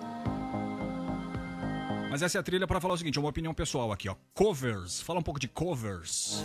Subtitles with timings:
[2.10, 4.16] Mas essa é a trilha para falar o seguinte, uma opinião pessoal aqui, ó.
[4.34, 6.44] Covers, fala um pouco de covers.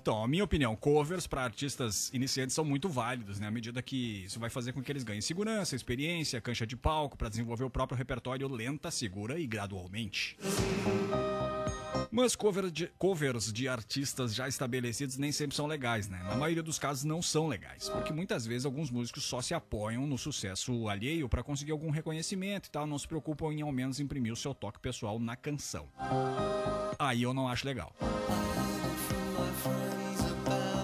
[0.00, 3.48] Então, a minha opinião, covers para artistas iniciantes são muito válidos, né?
[3.48, 7.18] À medida que isso vai fazer com que eles ganhem segurança, experiência, cancha de palco
[7.18, 10.38] para desenvolver o próprio repertório lenta, segura e gradualmente.
[12.10, 16.22] Mas cover de, covers de artistas já estabelecidos nem sempre são legais, né?
[16.24, 20.06] Na maioria dos casos não são legais, porque muitas vezes alguns músicos só se apoiam
[20.06, 24.00] no sucesso alheio para conseguir algum reconhecimento e tal, não se preocupam em ao menos
[24.00, 25.86] imprimir o seu toque pessoal na canção.
[26.98, 27.94] Aí eu não acho legal.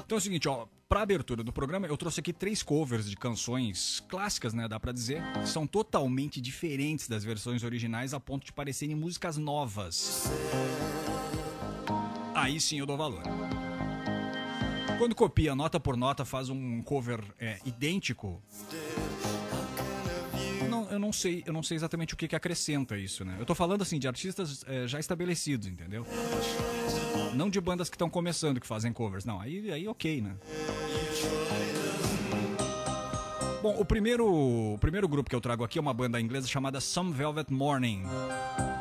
[0.07, 3.17] Então é o seguinte, ó, pra abertura do programa, eu trouxe aqui três covers de
[3.17, 8.53] canções clássicas, né, dá pra dizer, são totalmente diferentes das versões originais a ponto de
[8.53, 10.31] parecerem músicas novas.
[12.37, 13.23] Aí sim eu dou valor.
[14.97, 18.41] Quando copia nota por nota, faz um cover é, idêntico.
[20.71, 23.37] Não, eu não sei, eu não sei exatamente o que, que acrescenta isso, né?
[23.41, 26.07] Eu tô falando assim de artistas é, já estabelecidos, entendeu?
[27.37, 29.39] Não de bandas que estão começando que fazem covers, não.
[29.39, 30.35] Aí, aí ok, né?
[33.63, 36.81] Bom, o primeiro, o primeiro grupo que eu trago aqui é uma banda inglesa chamada
[36.81, 38.05] Some Velvet Morning.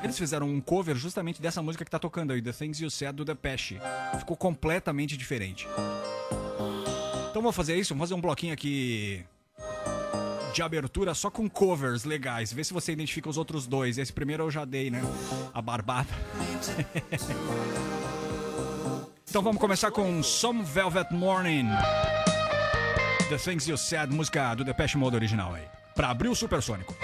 [0.04, 3.16] Eles fizeram um cover justamente dessa música que tá tocando aí, The Things You Said
[3.16, 3.80] do Depeche.
[4.20, 5.68] Ficou completamente diferente.
[7.30, 9.26] Então vamos fazer isso, vamos fazer um bloquinho aqui
[10.54, 12.54] de abertura só com covers legais.
[12.54, 13.98] Vê se você identifica os outros dois.
[13.98, 15.02] Esse primeiro eu já dei, né?
[15.54, 16.08] A barbada.
[19.36, 21.68] então vamos começar com Some Velvet Morning.
[23.28, 25.64] The Things You Said, música do Depeche Mode original aí.
[25.94, 26.96] Pra abrir o Supersônico.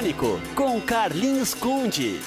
[0.00, 2.20] Eletrônico, com Carlinhos Conde.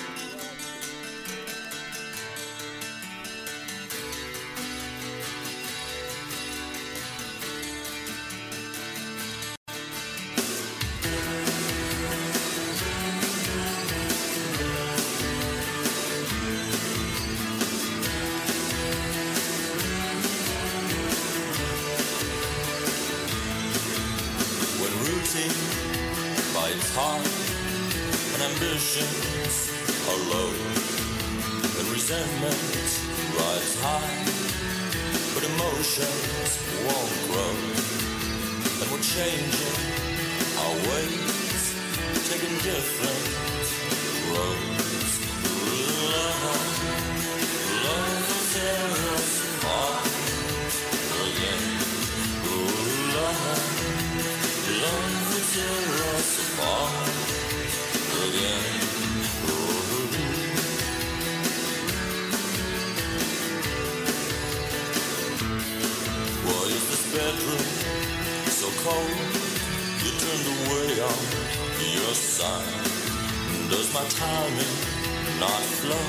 [26.54, 27.43] by its heart.
[28.64, 29.72] suspicions
[30.08, 30.52] are low
[31.80, 32.92] and resentment
[33.36, 34.24] rides high.
[35.34, 36.52] But emotions
[36.86, 37.54] won't grow,
[38.80, 39.80] and we're changing
[40.64, 41.64] our ways,
[42.30, 43.24] taking different
[44.32, 45.12] roads.
[46.14, 46.44] Love,
[47.84, 50.06] love will tear us apart
[51.28, 51.64] again.
[53.16, 53.44] Love,
[54.84, 55.83] love will tear
[68.84, 69.18] cold.
[70.04, 71.24] You turned away on
[71.96, 72.84] your side.
[73.72, 74.76] Does my timing
[75.40, 76.06] not flow?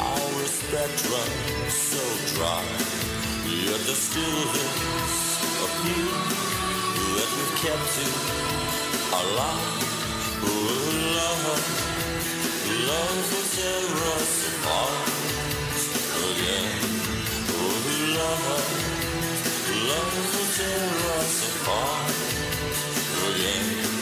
[0.00, 1.30] Our spectrum
[1.68, 2.02] so
[2.32, 2.64] dry.
[3.44, 5.16] Yet there's still this
[5.66, 6.12] appeal
[7.16, 8.14] that we've kept it
[9.20, 9.84] alive.
[10.48, 11.44] Ooh, love,
[12.88, 13.84] love will tear
[14.16, 14.96] us apart
[16.24, 16.68] again.
[17.52, 18.85] Ooh, love.
[19.98, 22.16] It will tear us apart
[23.32, 23.95] again.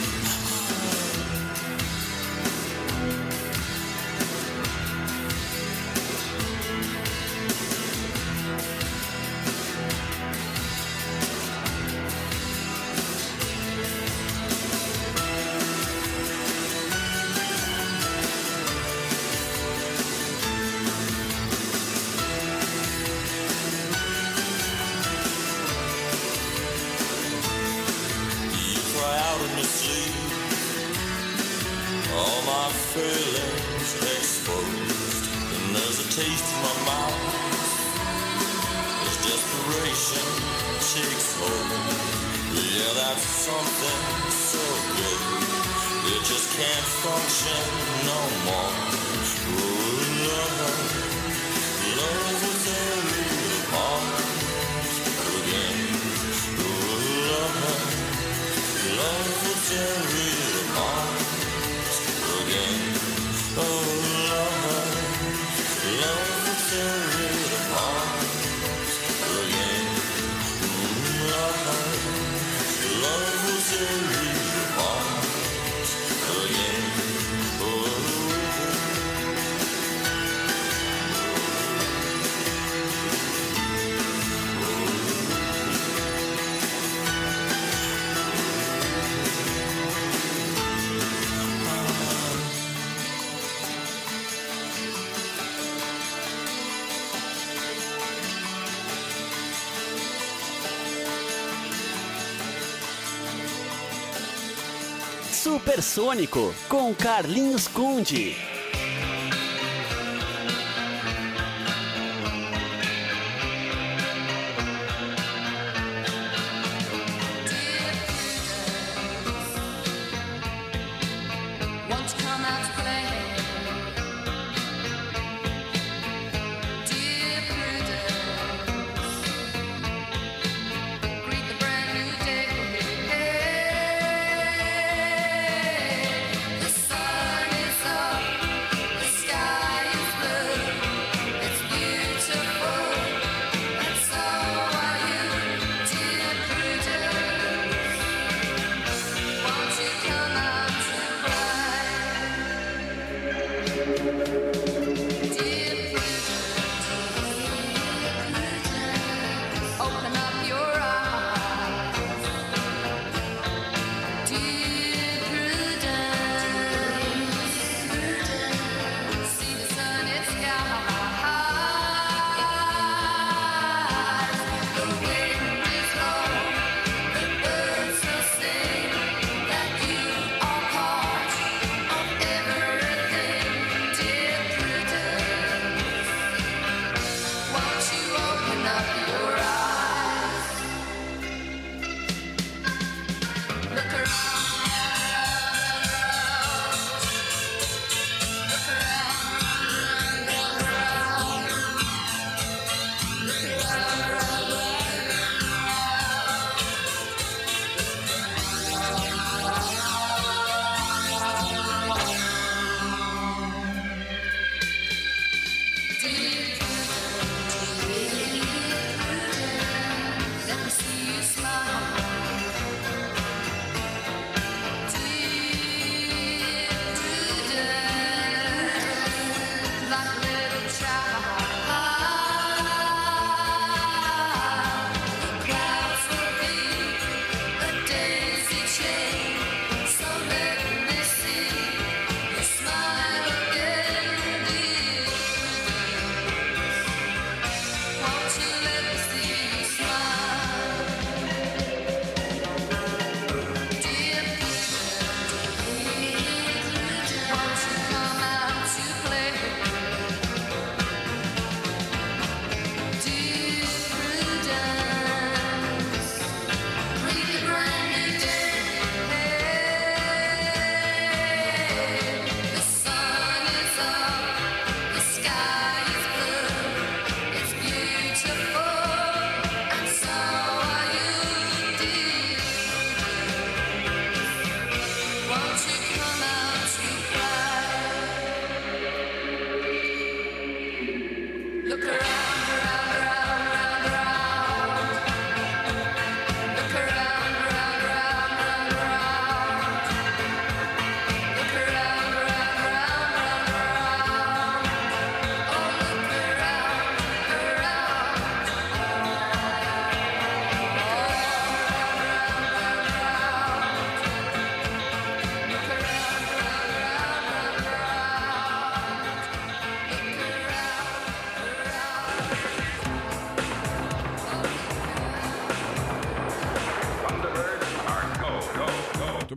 [105.64, 108.53] Supersônico, com Carlinhos Conde.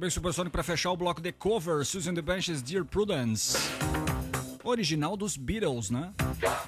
[0.07, 3.57] Muito bem, Supersônico, para fechar o bloco de cover, Susan the Benches, Dear Prudence.
[4.63, 6.13] Original dos Beatles, né?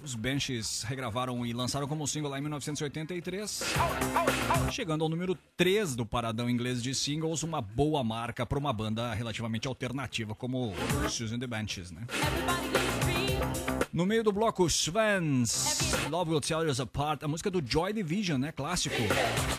[0.03, 3.63] Os Benches regravaram e lançaram como single lá em 1983.
[4.71, 9.13] Chegando ao número 3 do paradão inglês de singles, uma boa marca para uma banda
[9.13, 10.73] relativamente alternativa como
[11.09, 12.03] Susan the Benches, né?
[13.91, 18.39] No meio do bloco, Svens, Love Will Tear Us Apart, a música do Joy Division,
[18.39, 18.53] né?
[18.53, 18.95] Clássico.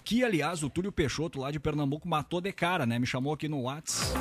[0.02, 2.98] Que, aliás, o Túlio Peixoto, lá de Pernambuco, matou de cara, né?
[2.98, 4.14] Me chamou aqui no Whats.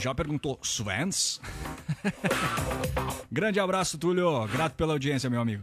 [0.00, 1.42] Já perguntou, Svens?
[3.30, 4.46] Grande abraço, Túlio.
[4.46, 5.62] Grato pela audiência, meu amigo.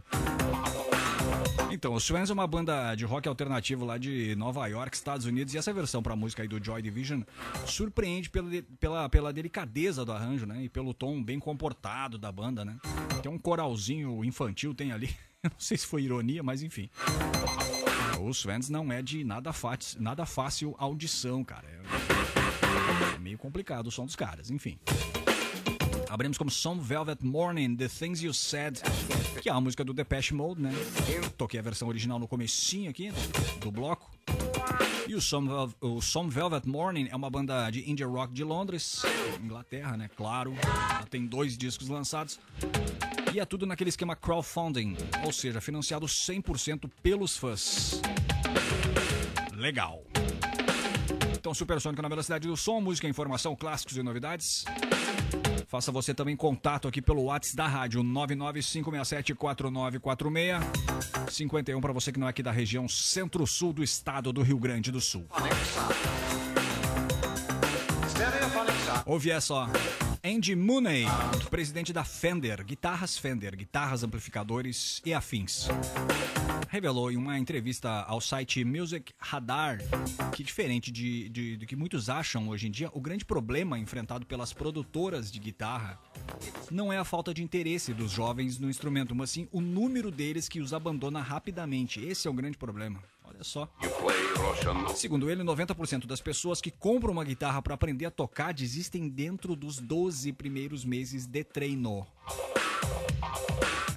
[1.70, 5.54] Então, o Swans é uma banda de rock alternativo lá de Nova York, Estados Unidos,
[5.54, 7.22] e essa versão pra música aí do Joy Division
[7.66, 10.64] surpreende pela, pela, pela delicadeza do arranjo, né?
[10.64, 12.78] E pelo tom bem comportado da banda, né?
[13.22, 15.14] Tem um coralzinho infantil, tem ali.
[15.42, 16.90] Não sei se foi ironia, mas enfim.
[18.20, 21.66] O Swans não é de nada, fácil, nada fácil audição, cara.
[23.14, 24.78] É meio complicado o som dos caras, enfim.
[26.10, 28.80] Abrimos como Some Velvet Morning, The Things You Said,
[29.40, 30.72] que é a música do Depeche Mode, né?
[31.08, 33.12] Eu toquei a versão original no comecinho aqui
[33.60, 34.10] do bloco.
[35.06, 38.42] E o Some, Vel- o Some Velvet Morning é uma banda de indie rock de
[38.42, 39.02] Londres,
[39.40, 40.10] Inglaterra, né?
[40.16, 40.52] Claro.
[40.90, 42.40] Ela tem dois discos lançados.
[43.32, 48.00] E é tudo naquele esquema crowdfunding, ou seja, financiado 100% pelos fãs.
[49.54, 50.02] Legal.
[51.40, 54.62] Então, Supersônico na velocidade do som, música, informação, clássicos e novidades.
[55.68, 60.60] Faça você também contato aqui pelo WhatsApp da rádio 995674946.
[61.30, 64.92] 51 para você que não é aqui da região centro-sul do estado do Rio Grande
[64.92, 65.24] do Sul.
[69.10, 69.66] Ouve essa, ó.
[70.22, 71.04] Andy Mooney,
[71.50, 75.66] presidente da Fender, guitarras Fender, guitarras, amplificadores e afins.
[76.68, 79.78] Revelou em uma entrevista ao site Music Radar
[80.32, 84.24] que, diferente de, de- do que muitos acham hoje em dia, o grande problema enfrentado
[84.24, 85.98] pelas produtoras de guitarra
[86.70, 90.48] não é a falta de interesse dos jovens no instrumento, mas sim o número deles
[90.48, 91.98] que os abandona rapidamente.
[92.00, 93.02] Esse é o grande problema.
[93.42, 93.68] Só.
[94.94, 99.56] Segundo ele, 90% das pessoas que compram uma guitarra para aprender a tocar desistem dentro
[99.56, 102.06] dos 12 primeiros meses de treino.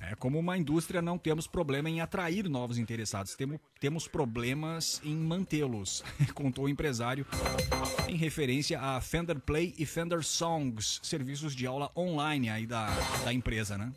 [0.01, 5.15] É como uma indústria, não temos problema em atrair novos interessados, temo- temos problemas em
[5.15, 6.03] mantê-los,
[6.35, 7.25] contou o empresário
[8.07, 12.87] em referência a Fender Play e Fender Songs, serviços de aula online aí da,
[13.25, 13.91] da empresa, né?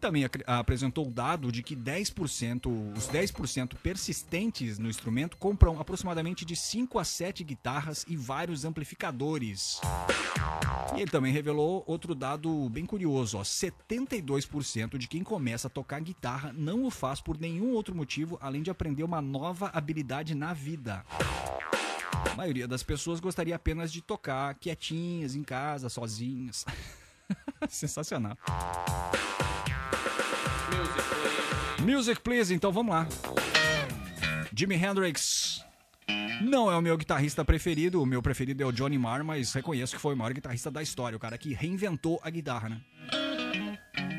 [0.00, 6.54] Também apresentou o dado de que 10%, os 10% persistentes no instrumento compram aproximadamente de
[6.54, 9.80] 5 a 7 guitarras e vários amplificadores.
[10.96, 16.00] E ele também revelou outro dado bem curioso, ó, 72% de quem começa a tocar
[16.00, 20.52] guitarra não o faz por nenhum outro motivo além de aprender uma nova habilidade na
[20.52, 21.04] vida.
[22.30, 26.64] A maioria das pessoas gostaria apenas de tocar quietinhas em casa, sozinhas.
[27.68, 28.36] Sensacional.
[31.80, 32.52] Music, please.
[32.52, 33.06] Então vamos lá.
[34.54, 35.64] Jimi Hendrix
[36.42, 38.02] não é o meu guitarrista preferido.
[38.02, 40.82] O meu preferido é o Johnny Marr, mas reconheço que foi o maior guitarrista da
[40.82, 41.16] história.
[41.16, 42.80] O cara que reinventou a guitarra, né?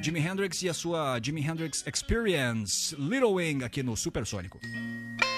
[0.02, 4.60] Jimi Hendrix e a sua Jimi Hendrix Experience Little Wing aqui no Supersônico.
[4.62, 5.29] Well,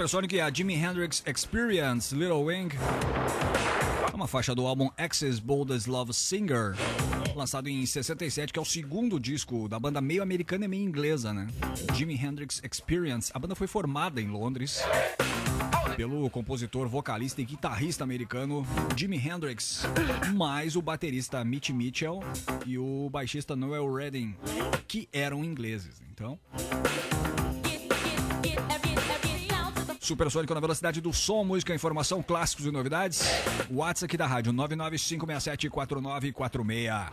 [0.00, 2.70] Supersonic e a Jimi Hendrix Experience Little Wing.
[4.10, 6.74] É uma faixa do álbum Access Boldest Love Singer,
[7.36, 11.34] lançado em 67, que é o segundo disco da banda meio americana e meio inglesa,
[11.34, 11.48] né?
[11.94, 13.30] Jimi Hendrix Experience.
[13.34, 14.82] A banda foi formada em Londres
[15.98, 19.82] pelo compositor, vocalista e guitarrista americano Jimi Hendrix,
[20.34, 22.20] mais o baterista Mitch Mitchell
[22.64, 24.34] e o baixista Noel Redding,
[24.88, 26.00] que eram ingleses.
[26.10, 26.40] Então,
[30.10, 33.22] Supersônico na velocidade do som, música, informação, clássicos e novidades.
[33.70, 37.12] WhatsApp aqui da rádio 995674946.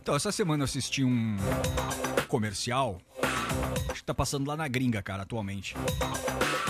[0.00, 1.36] Então, essa semana eu assisti um
[2.26, 2.98] comercial
[3.90, 5.74] Acho que tá passando lá na gringa, cara, atualmente.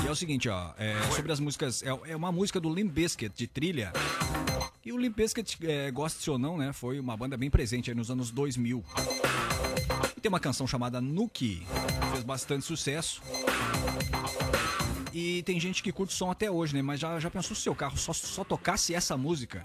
[0.03, 2.91] E é o seguinte, ó, é, sobre as músicas, é, é uma música do Limp
[2.91, 3.93] Bizkit, de trilha.
[4.85, 7.97] E o Limp Bizkit, é, goste ou não, né, foi uma banda bem presente aí
[7.97, 8.85] nos anos 2000.
[10.19, 11.63] E tem uma canção chamada Nuki,
[12.01, 13.23] que fez bastante sucesso.
[15.15, 16.83] E tem gente que curte o som até hoje, né?
[16.83, 19.65] Mas já, já pensou se seu carro só, só tocasse essa música?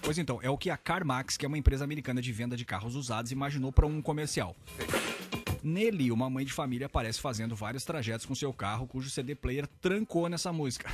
[0.00, 2.64] Pois então, é o que a CarMax, que é uma empresa americana de venda de
[2.64, 4.56] carros usados, imaginou para um comercial.
[5.62, 9.66] Nele, uma mãe de família aparece fazendo vários trajetos com seu carro, cujo CD player
[9.82, 10.90] trancou nessa música.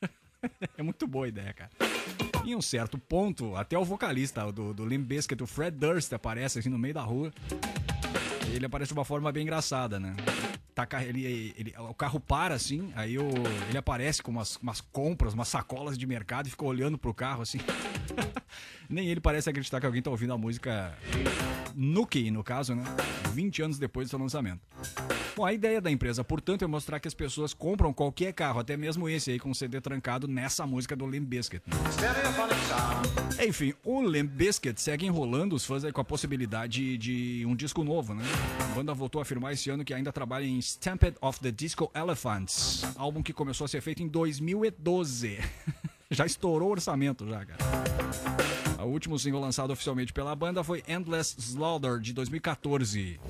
[0.78, 1.70] é muito boa a ideia, cara.
[2.42, 6.58] Em um certo ponto, até o vocalista do, do Limp Bizkit, o Fred Durst, aparece
[6.58, 7.30] assim no meio da rua.
[8.48, 10.14] Ele aparece de uma forma bem engraçada, né?
[10.74, 13.28] Tá, ele, ele- o carro para assim, aí o,
[13.68, 17.42] ele aparece com umas, umas compras, umas sacolas de mercado e fica olhando pro carro
[17.42, 17.58] assim.
[18.88, 20.96] Nem ele parece acreditar que alguém tá ouvindo a música
[21.74, 22.82] Nuki, no caso, né?
[23.32, 24.60] 20 anos depois do seu lançamento.
[25.36, 28.76] Bom, a ideia da empresa, portanto, é mostrar que as pessoas compram qualquer carro, até
[28.76, 31.62] mesmo esse aí com CD trancado nessa música do Limp Bizkit.
[33.46, 38.14] Enfim, o Limp Bizkit segue enrolando os fãs com a possibilidade de um disco novo,
[38.14, 38.24] né?
[38.60, 41.90] A banda voltou a afirmar esse ano que ainda trabalha em Stampede of the Disco
[41.94, 45.38] Elephants, álbum que começou a ser feito em 2012.
[46.10, 47.64] já estourou o orçamento já, cara.
[48.84, 53.20] O último single lançado oficialmente pela banda foi Endless Slaughter, de 2014.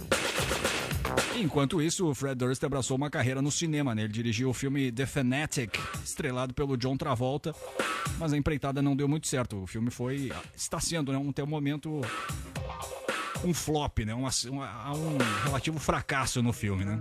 [1.36, 4.02] Enquanto isso, Fred Durst abraçou uma carreira no cinema, né?
[4.02, 7.54] Ele dirigiu o filme The Fanatic, estrelado pelo John Travolta,
[8.18, 9.62] mas a empreitada não deu muito certo.
[9.62, 12.02] O filme foi, está sendo, né, um, até o momento,
[13.44, 14.14] um flop, né?
[14.14, 17.00] Um, um, um relativo fracasso no filme, né?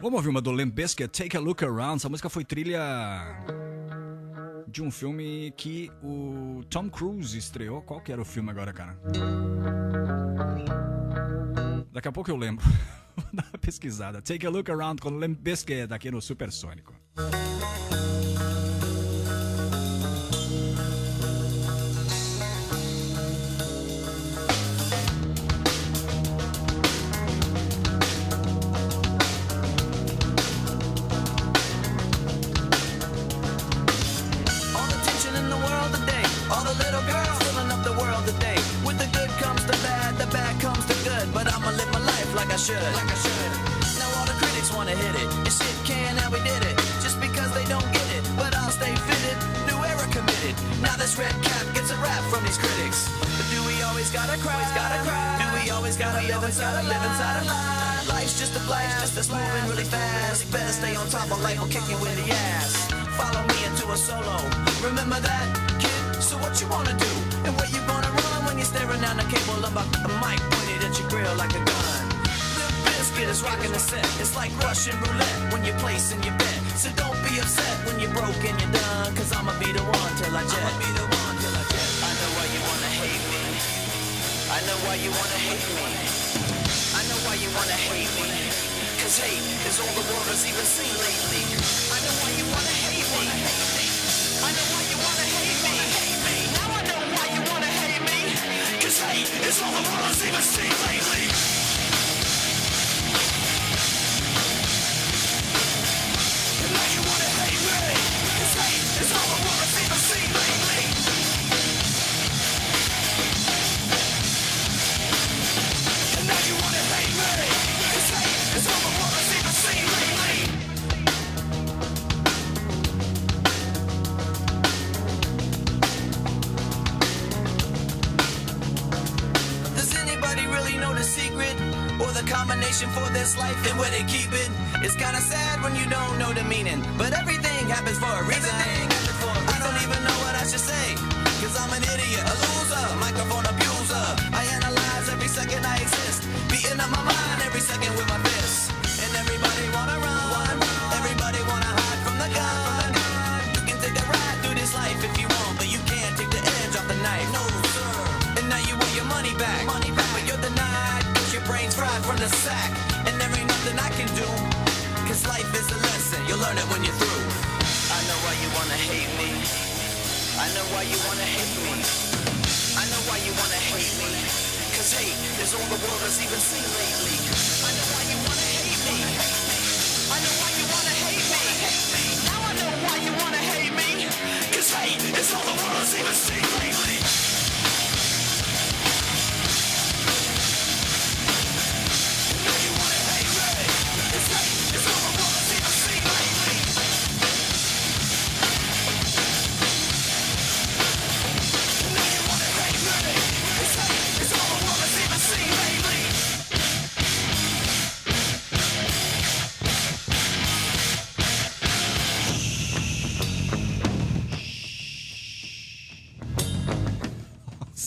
[0.00, 1.96] Vamos ouvir uma do Limp Bizkit, Take a Look Around.
[1.96, 2.78] Essa música foi trilha
[4.68, 7.80] de um filme que o Tom Cruise estreou.
[7.80, 8.98] Qual que era o filme agora, cara?
[11.94, 12.66] Daqui a pouco eu lembro.
[13.16, 14.20] Vou dar uma pesquisada.
[14.20, 16.92] Take a look around com Limp Bizkit aqui no Supersônico.
[17.16, 18.03] All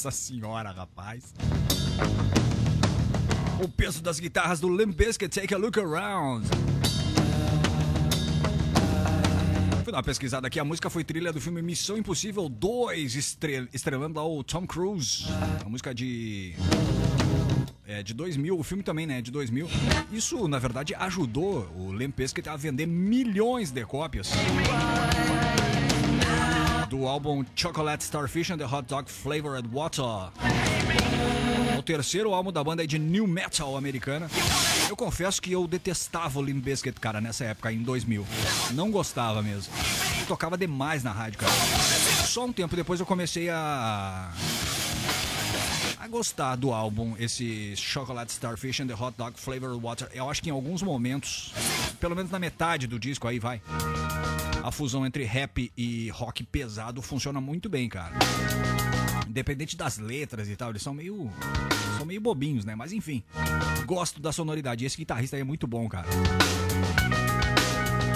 [0.08, 1.34] Nossa senhora, rapaz.
[3.62, 6.48] O peso das guitarras do Limp Bizkit, Take a Look Around.
[9.84, 13.68] Fui dar uma pesquisada aqui, a música foi trilha do filme Missão Impossível 2, estre-
[13.74, 15.26] estrelando o Tom Cruise.
[15.66, 16.56] A música de...
[17.86, 19.68] É, de 2000, o filme também, né, de 2000.
[20.10, 24.32] Isso, na verdade, ajudou o Limp Bizkit a vender milhões de cópias
[26.90, 30.32] do álbum Chocolate Starfish and the Hot Dog Flavored Water.
[31.78, 34.30] O terceiro álbum da banda é de new metal americana.
[34.90, 38.26] Eu confesso que eu detestava o Limp Bizkit, cara, nessa época, em 2000.
[38.72, 39.74] Não gostava mesmo.
[40.28, 41.52] Tocava demais na rádio, cara.
[42.26, 44.32] Só um tempo depois eu comecei a
[46.00, 50.08] a gostar do álbum, esse Chocolate Starfish and the Hot Dog Flavored Water.
[50.14, 51.54] Eu acho que em alguns momentos,
[52.00, 53.62] pelo menos na metade do disco aí vai,
[54.68, 58.14] a fusão entre rap e rock pesado funciona muito bem, cara.
[59.26, 61.32] Independente das letras e tal, eles são meio.
[61.96, 62.76] são meio bobinhos, né?
[62.76, 63.24] Mas enfim,
[63.86, 64.84] gosto da sonoridade.
[64.84, 66.08] Esse guitarrista aí é muito bom, cara.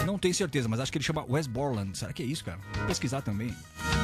[0.06, 1.98] Não tenho certeza, mas acho que ele chama Wes Borland.
[1.98, 2.60] Será que é isso, cara?
[2.76, 3.56] Vou pesquisar também.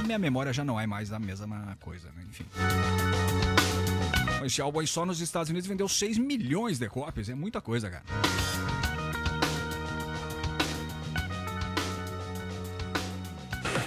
[0.06, 2.24] Minha memória já não é mais a mesma coisa, né?
[2.30, 2.46] Enfim.
[4.46, 7.28] Esse álbum aí só nos Estados Unidos vendeu 6 milhões de cópias.
[7.28, 8.06] É muita coisa, cara.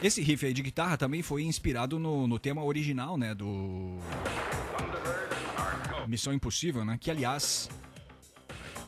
[0.02, 3.34] Esse riff aí de guitarra também foi inspirado no, no tema original, né?
[3.34, 3.98] Do.
[6.08, 6.96] Missão Impossível, né?
[6.98, 7.68] Que aliás.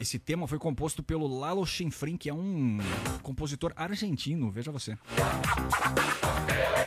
[0.01, 2.79] Esse tema foi composto pelo Lalo Schifrin, que é um
[3.22, 4.98] compositor argentino, veja você.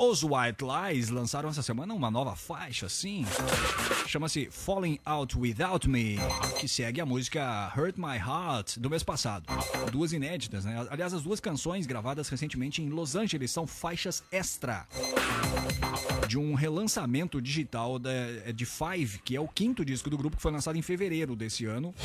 [0.06, 3.26] Os White Lies lançaram essa semana uma nova faixa, assim.
[4.06, 6.18] Chama-se Falling Out Without Me,
[6.60, 9.46] que segue a música Hurt My Heart do mês passado.
[9.94, 10.86] Duas inéditas, né?
[10.92, 14.86] Aliás, as duas canções gravadas recentemente em Los Angeles são faixas extra
[16.28, 20.52] de um relançamento digital de Five, que é o quinto disco do grupo que foi
[20.52, 21.96] lançado em fevereiro desse ano.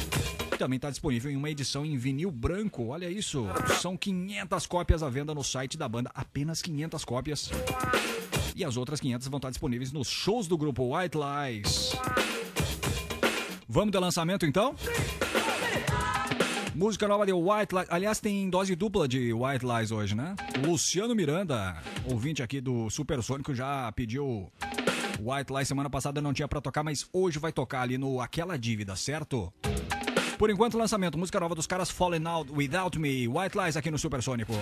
[0.59, 2.89] Também está disponível em uma edição em vinil branco.
[2.89, 3.47] Olha isso,
[3.81, 7.51] são 500 cópias à venda no site da banda, apenas 500 cópias.
[8.57, 11.93] E as outras 500 vão estar disponíveis nos shows do grupo White Lies.
[13.69, 14.75] Vamos de lançamento então?
[16.75, 17.87] Música nova de White Lies.
[17.89, 20.35] Aliás, tem dose dupla de White Lies hoje, né?
[20.67, 24.51] Luciano Miranda, ouvinte aqui do Supersônico, já pediu
[25.21, 28.59] White Lies semana passada, não tinha pra tocar, mas hoje vai tocar ali no Aquela
[28.59, 29.53] Dívida, certo?
[30.39, 31.19] Por enquanto, lançamento.
[31.19, 33.27] Música nova dos caras Falling Out Without Me.
[33.27, 34.53] White Lies aqui no Supersônico.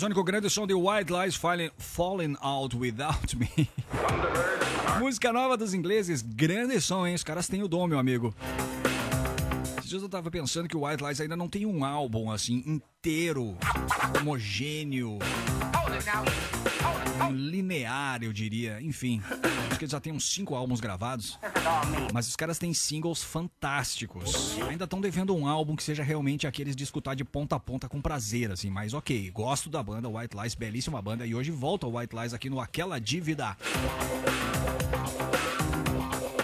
[0.00, 3.68] Supersônico, grande som de White Lies Falling, Falling Out Without Me.
[4.98, 7.14] Música nova dos ingleses, grande som, hein?
[7.14, 8.34] Os caras têm o dom, meu amigo.
[9.76, 12.64] Esses dias eu tava pensando que o White Lies ainda não tem um álbum assim
[12.66, 13.58] inteiro,
[14.18, 15.18] homogêneo,
[17.30, 18.80] linear, eu diria.
[18.80, 19.22] Enfim,
[19.68, 21.38] acho que eles já têm uns cinco álbuns gravados.
[22.12, 24.56] Mas os caras têm singles fantásticos.
[24.68, 27.88] Ainda estão devendo um álbum que seja realmente aqueles de escutar de ponta a ponta
[27.88, 28.70] com prazer, assim.
[28.70, 31.26] Mas ok, gosto da banda White Lies, belíssima banda.
[31.26, 33.56] E hoje volta o White Lies aqui no Aquela Dívida.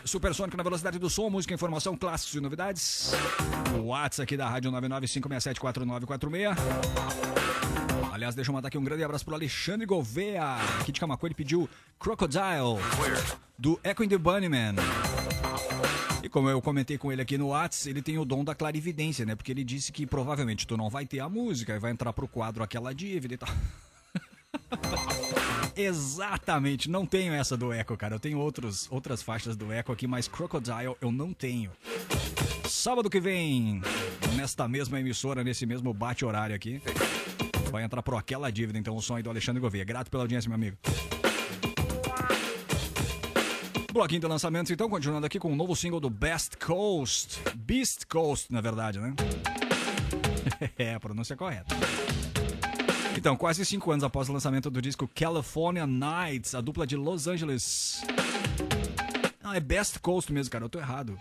[0.05, 3.13] Supersônico na velocidade do som, música, informação, clássicos e novidades.
[3.83, 6.57] WhatsApp aqui da Rádio 995674946.
[8.17, 11.35] Aliás, deixa eu mandar aqui um grande abraço pro Alexandre Gouveia, aqui de Camacuã, ele
[11.35, 12.81] pediu Crocodile,
[13.59, 14.77] do Echo in the Bunnyman.
[16.23, 19.27] E como eu comentei com ele aqui no Whats, ele tem o dom da clarividência,
[19.27, 19.37] né?
[19.37, 22.27] Porque ele disse que provavelmente tu não vai ter a música e vai entrar pro
[22.27, 23.51] quadro aquela dívida e tal.
[25.77, 28.15] Exatamente, não tenho essa do Echo, cara.
[28.15, 31.71] Eu tenho outros, outras faixas do Echo aqui, mas Crocodile eu não tenho.
[32.65, 33.83] Sábado que vem,
[34.35, 36.81] nesta mesma emissora, nesse mesmo bate-horário aqui,
[37.77, 39.85] vai entrar pro aquela dívida, então o som aí do Alexandre Gouveia.
[39.85, 40.79] Grato pela audiência, meu amigo.
[43.93, 47.39] Bloquinho de lançamentos, então, continuando aqui com um novo single do Best Coast.
[47.55, 49.15] Beast Coast, na verdade, né?
[50.79, 51.75] é, a pronúncia correta.
[53.17, 57.27] Então, quase cinco anos após o lançamento do disco California Nights, a dupla de Los
[57.27, 58.03] Angeles.
[59.43, 60.65] Ah, é Best Coast mesmo, cara.
[60.65, 61.17] Eu tô errado.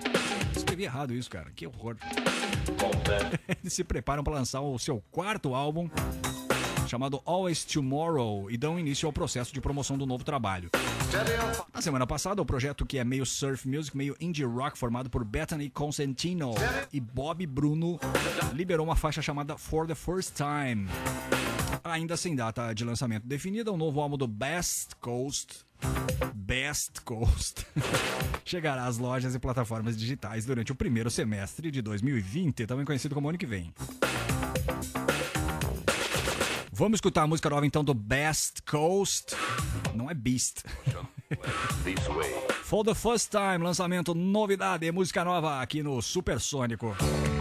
[0.56, 1.51] Escrevi errado isso, cara.
[1.53, 1.97] Que horror.
[3.62, 5.89] Eles se preparam para lançar o seu quarto álbum,
[6.88, 10.69] chamado Always Tomorrow, e dão início ao processo de promoção do novo trabalho.
[11.73, 15.23] Na semana passada, o projeto que é meio surf music, meio indie rock, formado por
[15.23, 16.53] Bethany Consentino
[16.91, 17.99] e Bob Bruno,
[18.53, 20.88] liberou uma faixa chamada For the First Time.
[21.83, 25.65] ainda sem data de lançamento definida, o novo álbum do Best Coast.
[26.33, 27.65] Best Coast.
[28.45, 33.29] chegará às lojas e plataformas digitais durante o primeiro semestre de 2020, também conhecido como
[33.29, 33.73] ano que vem.
[36.78, 39.34] Vamos escutar a música nova então do Best Coast.
[39.93, 40.61] Não é Beast.
[42.63, 46.93] For the first time, lançamento novidade, música nova aqui no Supersônico.
[46.97, 47.34] Trying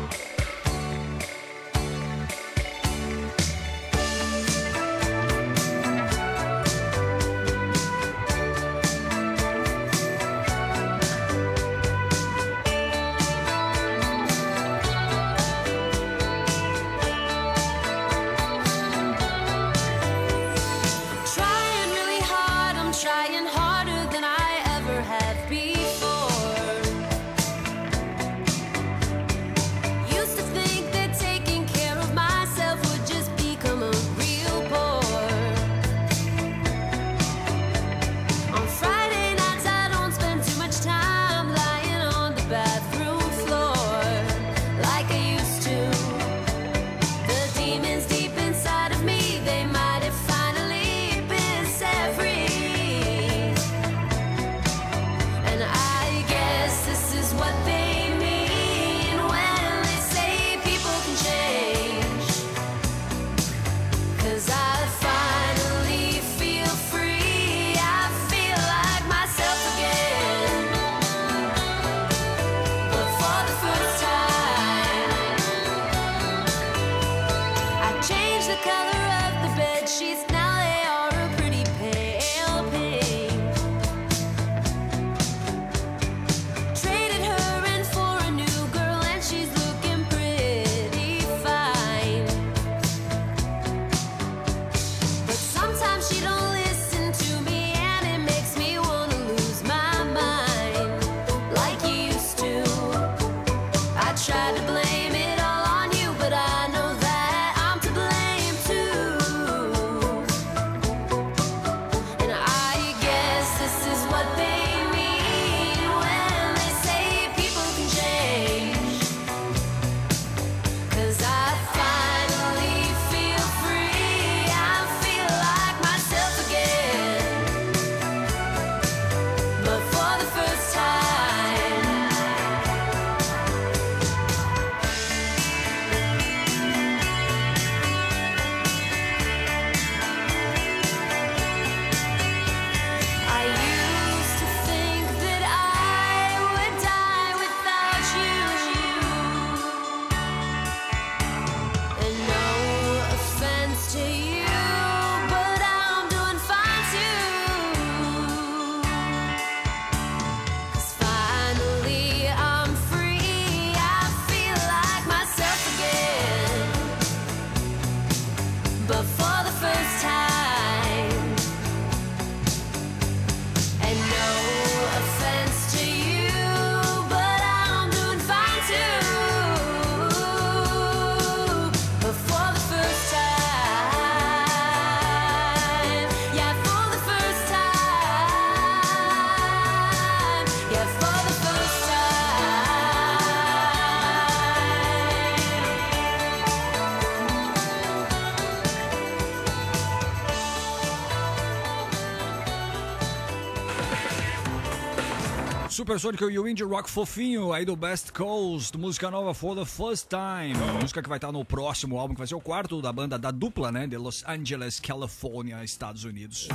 [205.74, 210.06] Supersônico e o Indie Rock fofinho aí do Best Coast, música nova For the First
[210.08, 210.54] Time.
[210.80, 213.32] Música que vai estar no próximo álbum, que vai ser o quarto da banda da
[213.32, 213.84] dupla, né?
[213.84, 216.46] De Los Angeles, Califórnia, Estados Unidos.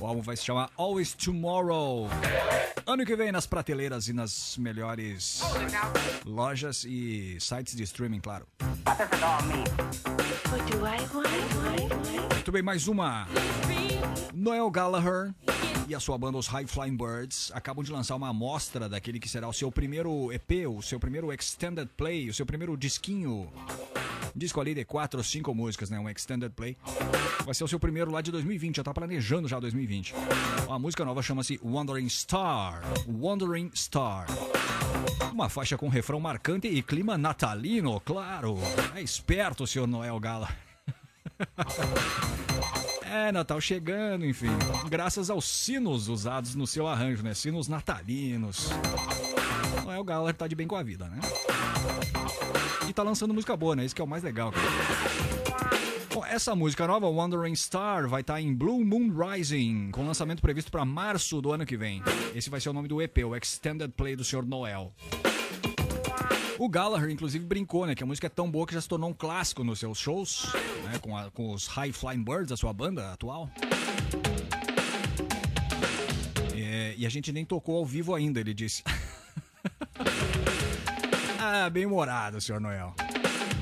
[0.00, 2.08] O álbum vai se chamar Always Tomorrow.
[2.86, 5.42] Ano que vem nas prateleiras e nas melhores
[6.24, 8.46] lojas e sites de streaming, claro.
[12.34, 13.26] Muito bem, mais uma.
[14.32, 15.34] Noel Gallagher
[15.90, 19.28] e a sua banda Os High Flying Birds acabam de lançar uma amostra daquele que
[19.28, 23.52] será o seu primeiro EP, o seu primeiro extended play, o seu primeiro disquinho.
[24.34, 25.98] Disco ali de quatro ou cinco músicas, né?
[25.98, 26.76] Um extended play.
[27.44, 30.14] Vai ser o seu primeiro lá de 2020, já tá planejando já 2020.
[30.70, 32.82] A música nova chama-se Wandering Star.
[33.08, 34.28] Wandering Star.
[35.32, 38.56] Uma faixa com refrão marcante e clima natalino, claro.
[38.94, 40.48] É esperto senhor Noel Gala.
[43.12, 44.46] É, Natal chegando, enfim.
[44.88, 47.34] Graças aos sinos usados no seu arranjo, né?
[47.34, 48.68] Sinos natalinos.
[49.84, 51.18] Noel Gallagher tá de bem com a vida, né?
[52.88, 53.84] E tá lançando música boa, né?
[53.84, 54.64] Isso que é o mais legal, cara.
[56.14, 60.70] Bom, essa música nova, Wandering Star, vai estar em Blue Moon Rising, com lançamento previsto
[60.70, 62.00] para março do ano que vem.
[62.32, 64.46] Esse vai ser o nome do EP, o Extended Play do Sr.
[64.46, 64.94] Noel.
[66.60, 67.94] O Gallagher, inclusive, brincou, né?
[67.94, 70.52] Que a música é tão boa que já se tornou um clássico nos seus shows,
[70.84, 70.98] né?
[71.00, 73.48] Com, a- com os High Flying Birds, a sua banda atual.
[76.54, 78.82] É, e a gente nem tocou ao vivo ainda, ele disse.
[81.40, 82.60] ah, bem humorado, Sr.
[82.60, 82.94] Noel.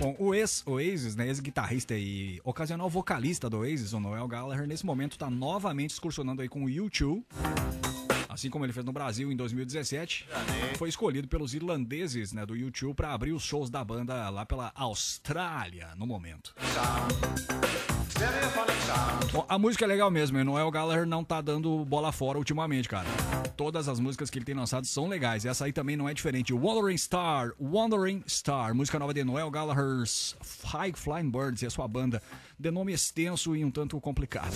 [0.01, 5.13] Bom, o ex-Oasis, né, ex-guitarrista e ocasional vocalista do Oasis, o Noel Gallagher, nesse momento
[5.13, 7.23] está novamente excursionando aí com o U2.
[8.39, 10.29] Assim como ele fez no Brasil em 2017,
[10.77, 14.71] foi escolhido pelos irlandeses né, do U2 para abrir os shows da banda lá pela
[14.77, 16.55] Austrália no momento.
[19.33, 22.39] Bom, a música é legal mesmo, e o Noel Gallagher não tá dando bola fora
[22.39, 23.09] ultimamente, cara.
[23.57, 26.55] Todas as músicas que ele tem lançado são legais, essa aí também não é diferente.
[26.55, 31.89] Wandering Star, Wandering Star, música nova de Noel Gallagher's High Flying Birds e a sua
[31.89, 32.23] banda,
[32.57, 34.55] de nome extenso e um tanto complicado.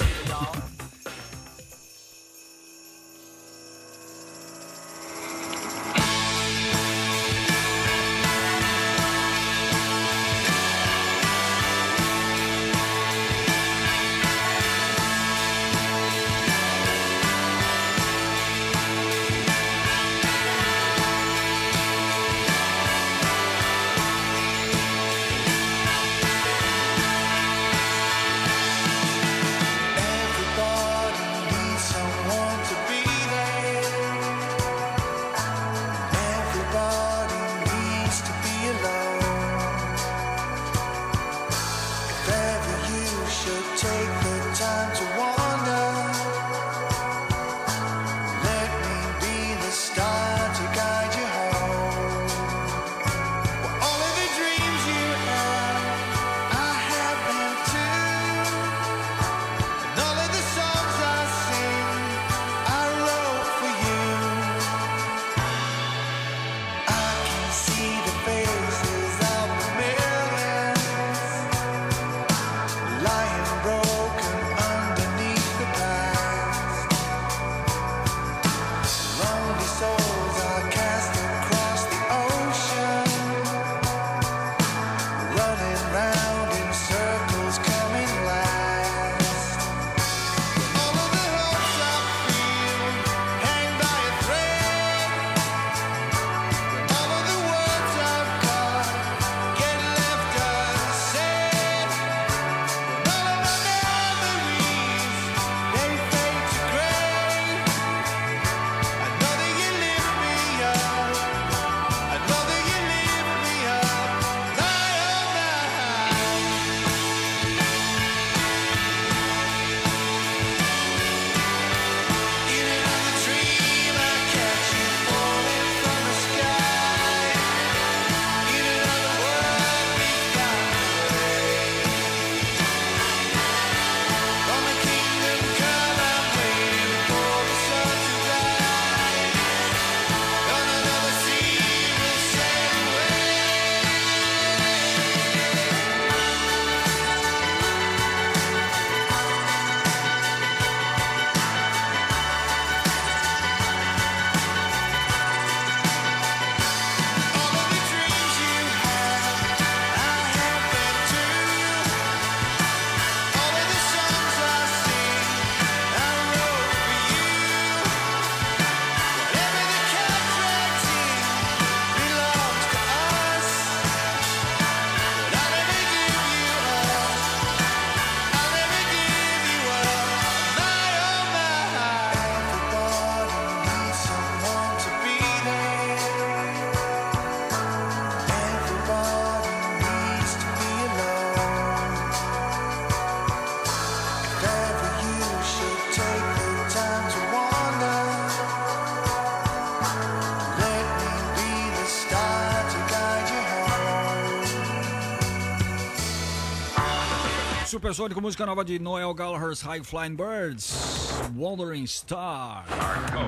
[207.83, 212.64] Supersônico, música nova de Noel Gallagher's High Flying Birds, Wandering Star.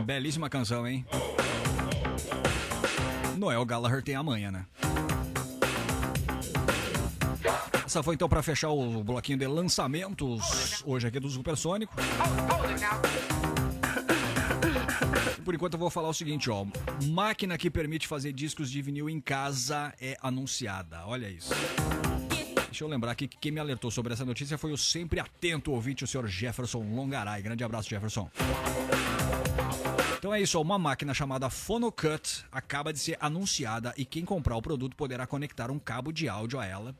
[0.07, 1.05] Belíssima canção, hein?
[3.37, 4.65] Noel Gallagher tem a manha, né?
[7.85, 11.93] Essa foi então para fechar o bloquinho de lançamentos hoje aqui do Supersônico.
[15.45, 16.65] Por enquanto eu vou falar o seguinte, ó.
[17.09, 21.03] Máquina que permite fazer discos de vinil em casa é anunciada.
[21.07, 21.53] Olha isso.
[22.75, 25.70] Deixa eu lembrar aqui que quem me alertou sobre essa notícia foi o sempre atento
[25.70, 27.41] ouvinte, o senhor Jefferson Longaray.
[27.41, 28.29] Grande abraço, Jefferson.
[30.18, 34.62] Então é isso, uma máquina chamada Phonocut acaba de ser anunciada e quem comprar o
[34.62, 36.97] produto poderá conectar um cabo de áudio a ela,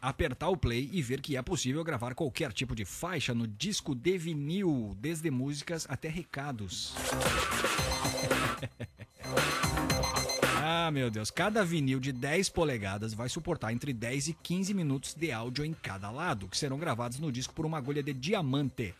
[0.00, 3.96] apertar o play e ver que é possível gravar qualquer tipo de faixa no disco
[3.96, 6.94] de vinil, desde músicas até recados.
[10.60, 11.30] Ah, meu Deus.
[11.30, 15.72] Cada vinil de 10 polegadas vai suportar entre 10 e 15 minutos de áudio em
[15.72, 18.94] cada lado, que serão gravados no disco por uma agulha de diamante.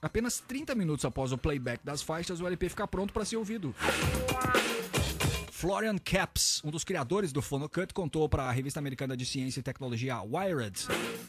[0.00, 3.74] Apenas 30 minutos após o playback das faixas, o LP fica pronto para ser ouvido.
[5.50, 9.62] Florian Capps, um dos criadores do Phonocut, contou para a revista americana de ciência e
[9.62, 10.86] tecnologia Wired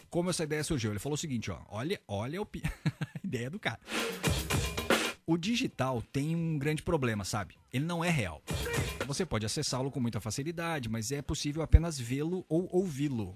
[0.08, 0.92] como essa ideia surgiu.
[0.92, 3.80] Ele falou o seguinte, ó, olha, olha o pi- a ideia do cara.
[5.30, 7.54] O digital tem um grande problema, sabe?
[7.72, 8.42] Ele não é real.
[9.06, 13.36] Você pode acessá-lo com muita facilidade, mas é possível apenas vê-lo ou ouvi-lo.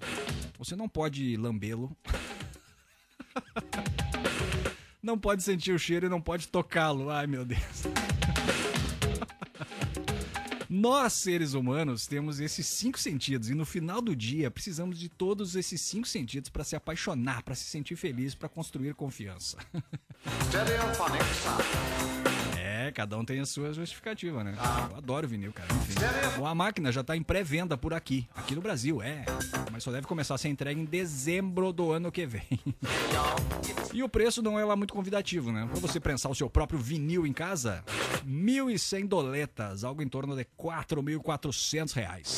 [0.58, 1.96] Você não pode lambê-lo.
[5.00, 7.10] Não pode sentir o cheiro e não pode tocá-lo.
[7.10, 7.60] Ai, meu Deus.
[10.76, 15.54] Nós, seres humanos, temos esses cinco sentidos e no final do dia precisamos de todos
[15.54, 19.56] esses cinco sentidos para se apaixonar, para se sentir feliz, para construir confiança.
[22.84, 24.54] É, cada um tem a sua justificativa, né?
[24.90, 25.72] Eu adoro vinil, cara.
[25.72, 25.94] Enfim.
[26.44, 29.24] A máquina já tá em pré-venda por aqui, aqui no Brasil, é.
[29.72, 32.46] Mas só deve começar a ser entregue em dezembro do ano que vem.
[33.94, 35.66] E o preço não é lá muito convidativo, né?
[35.70, 37.82] Pra você prensar o seu próprio vinil em casa,
[38.26, 42.36] 1.100 doletas, algo em torno de 4.400 reais.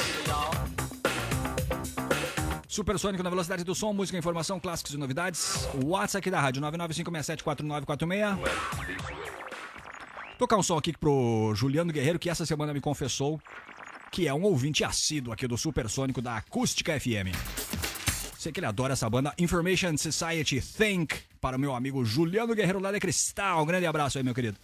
[2.68, 5.68] Supersônico na velocidade do som, música, informação, clássicos e novidades.
[5.82, 9.35] O WhatsApp aqui da rádio, 995674946.
[10.38, 13.40] Tocar um som aqui pro Juliano Guerreiro, que essa semana me confessou
[14.12, 17.34] que é um ouvinte assíduo aqui do Supersônico da Acústica FM.
[18.38, 22.80] Sei que ele adora essa banda Information Society Think para o meu amigo Juliano Guerreiro
[22.80, 23.62] lá de Cristal.
[23.62, 24.58] Um grande abraço aí, meu querido.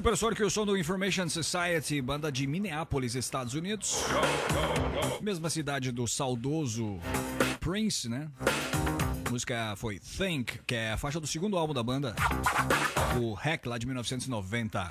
[0.00, 3.96] Super Sonic e o som do Information Society, banda de Minneapolis, Estados Unidos.
[5.20, 6.98] Mesma cidade do saudoso
[7.60, 8.30] Prince, né?
[9.26, 12.16] A música foi Think, que é a faixa do segundo álbum da banda,
[13.20, 14.90] o Hack lá de 1990.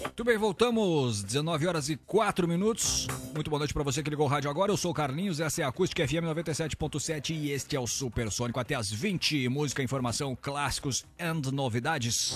[0.00, 1.22] Muito bem, voltamos.
[1.22, 3.06] 19 horas e 4 minutos.
[3.34, 4.70] Muito boa noite para você que ligou o rádio agora.
[4.70, 8.60] Eu sou o Carlinhos, essa é a Acústica FM 97.7 e este é o Supersônico
[8.60, 9.48] até as 20.
[9.48, 12.34] Música, informação, clássicos and novidades.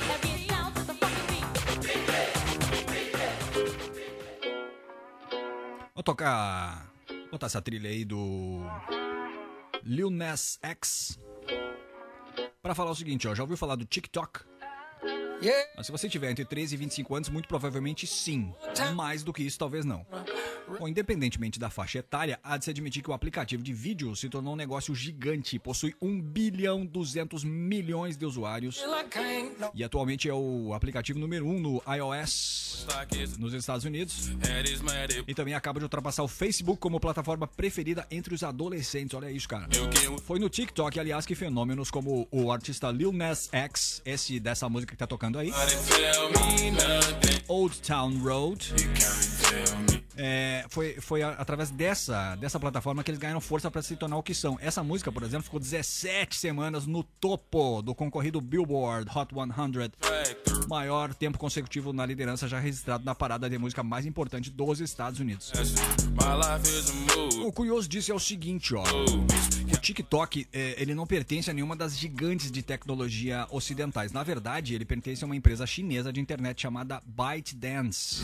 [5.94, 6.92] Vou tocar.
[7.30, 8.64] Botar essa trilha aí do.
[9.84, 11.20] Lil Nas X.
[12.64, 13.34] Pra falar o seguinte, ó.
[13.34, 14.40] Já ouviu falar do TikTok?
[15.76, 18.52] Mas se você tiver entre 13 e 25 anos, muito provavelmente sim.
[18.94, 20.06] Mais do que isso, talvez não.
[20.78, 24.28] Bom, independentemente da faixa etária, há de se admitir que o aplicativo de vídeo se
[24.28, 25.58] tornou um negócio gigante.
[25.58, 28.82] Possui 1 bilhão 200 milhões de usuários.
[29.74, 32.86] E atualmente é o aplicativo número 1 um no iOS
[33.38, 34.30] nos Estados Unidos.
[35.26, 39.14] E também acaba de ultrapassar o Facebook como plataforma preferida entre os adolescentes.
[39.14, 39.68] Olha isso, cara.
[40.24, 44.92] Foi no TikTok, aliás, que fenômenos como o artista Lil Nas X, esse dessa música
[44.92, 45.52] que tá tocando aí,
[47.48, 48.74] Old Town Road,
[50.16, 54.22] é, foi, foi através dessa, dessa plataforma que eles ganharam força para se tornar o
[54.22, 54.58] que são.
[54.60, 59.92] Essa música, por exemplo, ficou 17 semanas no topo do concorrido Billboard Hot 100,
[60.68, 65.20] maior tempo consecutivo na liderança já registrado na parada de música mais importante dos Estados
[65.20, 65.52] Unidos.
[67.44, 68.84] O curioso disso é o seguinte, ó.
[69.72, 74.12] O TikTok, é, ele não pertence a nenhuma das gigantes de tecnologia ocidentais.
[74.12, 78.22] Na verdade, ele pertence a uma empresa chinesa de internet chamada ByteDance.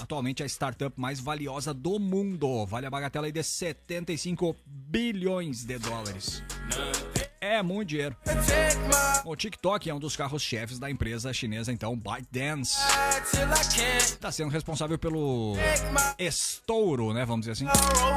[0.00, 2.66] Atualmente é a startup mais valiosa do mundo.
[2.66, 6.42] Vale a bagatela aí de 75 bilhões de dólares.
[7.44, 8.16] É muito dinheiro.
[9.26, 12.78] O TikTok é um dos carros-chefes da empresa chinesa, então, ByteDance.
[14.00, 15.54] Está sendo responsável pelo
[16.18, 17.66] estouro, né, vamos dizer assim,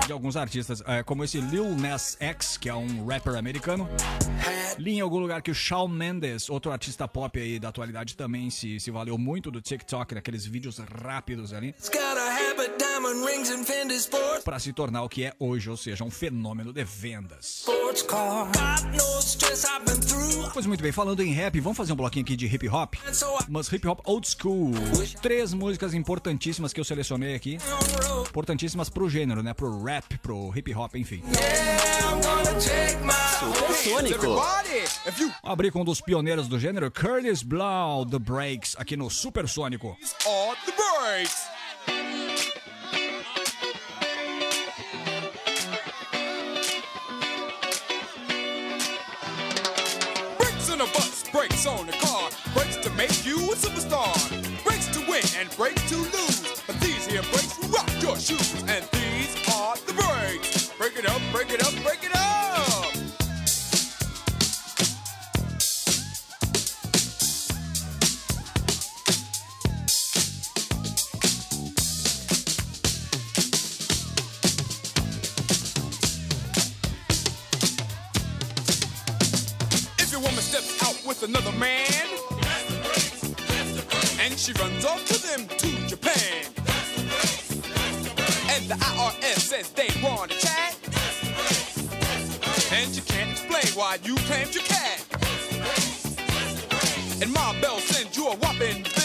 [0.06, 3.90] de alguns artistas, é, como esse Lil Nas X, que é um rapper americano.
[4.78, 8.50] Li em algum lugar que o Shawn Mendes, outro artista pop aí da atualidade, também
[8.50, 11.76] se, se valeu muito do TikTok, daqueles vídeos rápidos ali.
[14.46, 17.60] Para se tornar o que é hoje, ou seja, um fenômeno de vendas.
[17.60, 18.48] Sports car.
[20.54, 22.96] Pois muito bem, falando em rap, vamos fazer um bloquinho aqui de hip hop.
[23.50, 24.72] Mas hip hop old school.
[25.22, 27.58] Três músicas importantíssimas que eu selecionei aqui.
[28.28, 29.54] Importantíssimas pro gênero, né?
[29.54, 31.24] Pro rap, pro hip hop, enfim.
[33.40, 34.36] Supersônico.
[35.44, 39.98] Abrir com um dos pioneiros do gênero, Curtis Blau, The Breaks, aqui no Supersônico.
[40.26, 41.57] All the Breaks.
[51.58, 52.30] brakes on the car.
[52.54, 54.14] Brakes to make you a superstar.
[54.64, 56.62] Brakes to win and brakes to lose.
[56.68, 58.64] But these here brakes rock your shoes.
[58.68, 60.72] And these are the brakes.
[60.78, 61.67] Break it up, break it up.
[94.06, 95.00] you claimed you can.
[97.22, 98.97] And my bell sends you a whopping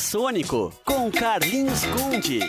[0.00, 2.40] Supersônico com Carlinhos Conde.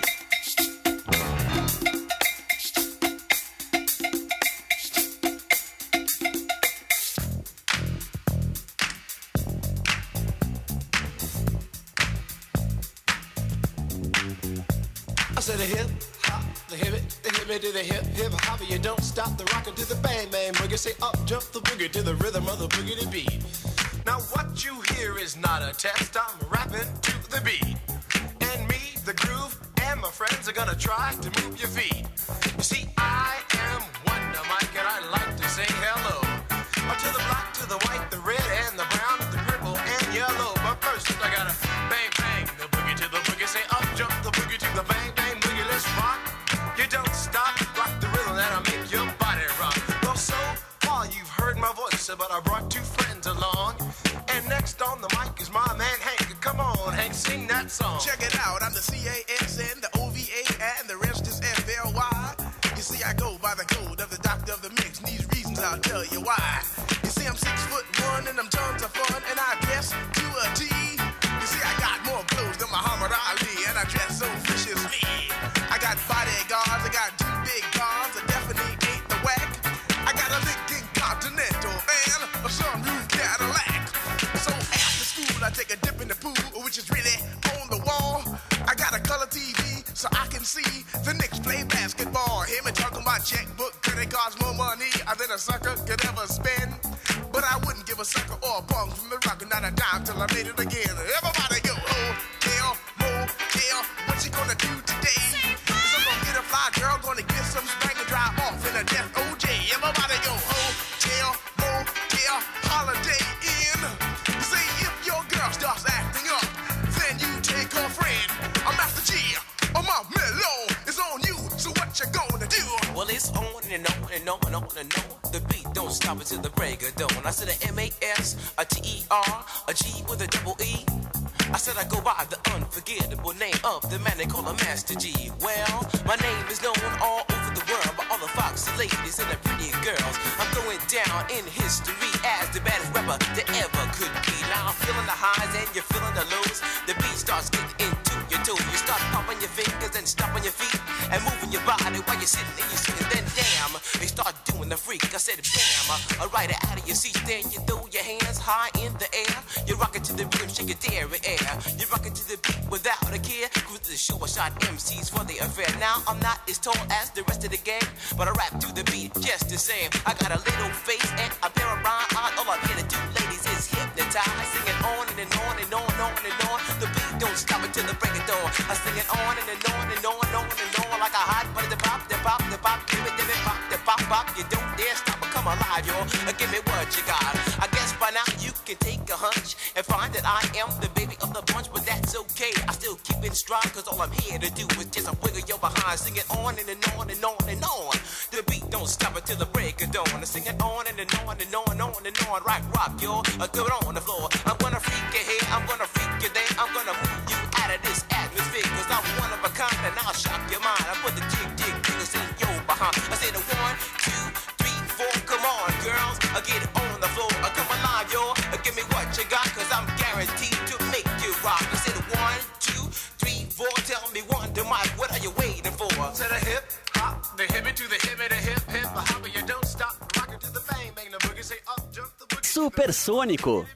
[57.32, 57.99] sing that song.
[57.99, 59.30] Check it out, I'm the CAA.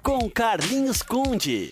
[0.02, 1.72] Com Carlinhos Conde.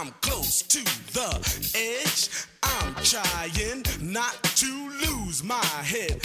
[0.00, 0.78] I'm close to
[1.12, 1.28] the
[1.76, 2.30] edge.
[2.62, 6.12] I'm trying not to lose my head.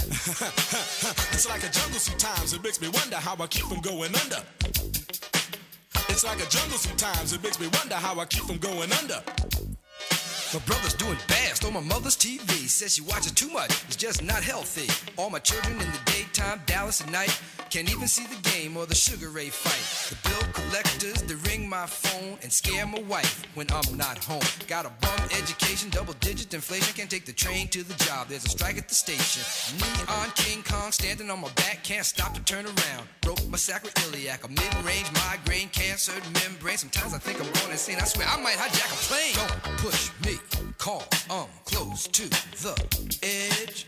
[1.36, 4.42] it's like a jungle sometimes, it makes me wonder how I keep from going under.
[6.08, 9.22] It's like a jungle sometimes, it makes me wonder how I keep from going under.
[10.54, 12.70] My brother's doing fast on my mother's TV.
[12.70, 14.88] Says she watches too much, it's just not healthy.
[15.18, 17.42] All my children in the day daytime, Dallas at night.
[17.70, 19.84] Can't even see the game or the Sugar Ray fight.
[20.10, 24.42] The bill collectors, they ring my phone and scare my wife when I'm not home.
[24.68, 26.94] Got a bum education, double digit inflation.
[26.94, 29.44] Can't take the train to the job, there's a strike at the station.
[29.80, 33.08] Neon King Kong standing on my back, can't stop to turn around.
[33.22, 36.78] Broke my sacroiliac, a mid range migraine, cancer membrane.
[36.78, 37.98] Sometimes I think I'm going insane.
[38.00, 39.34] I swear I might hijack a plane.
[39.36, 40.38] Don't push me,
[40.78, 42.76] call, I'm close to the
[43.24, 43.88] edge.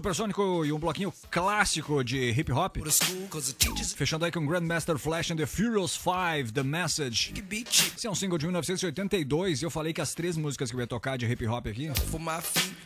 [0.00, 2.78] Supersônico e um bloquinho clássico de hip hop.
[3.94, 7.34] Fechando aí com Grandmaster Flash and the Furious 5, The Message.
[7.94, 10.80] Esse é um single de 1982 e eu falei que as três músicas que eu
[10.80, 11.90] ia tocar de hip hop aqui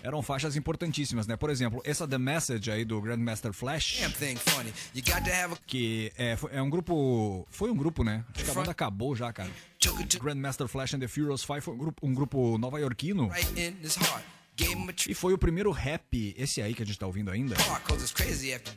[0.03, 1.37] eram faixas importantíssimas, né?
[1.37, 4.01] Por exemplo, essa The Message aí do Grandmaster Flash,
[5.69, 7.47] que é, é um grupo.
[7.49, 8.25] Foi um grupo, né?
[8.35, 9.51] Acho que a banda acabou já, cara.
[10.19, 13.31] Grandmaster Flash and the Furious 5 foi um grupo, um grupo nova-iorquino.
[15.09, 17.57] E foi o primeiro rap, esse aí que a gente tá ouvindo ainda,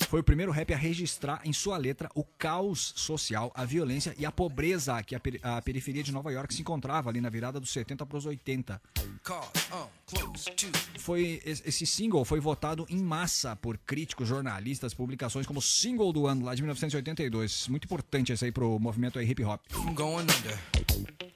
[0.09, 4.25] foi o primeiro rap a registrar em sua letra o caos social, a violência e
[4.25, 7.59] a pobreza que a, peri- a periferia de Nova York se encontrava ali na virada
[7.59, 8.81] dos 70 para os 80.
[9.23, 10.67] cause I'm close to
[10.99, 16.25] Foi, es- esse single foi votado em massa por críticos, jornalistas, publicações como single do
[16.27, 17.67] ano lá de 1982.
[17.67, 19.61] Muito importante esse aí pro movimento aí hip hop.
[19.69, 21.26] from going under.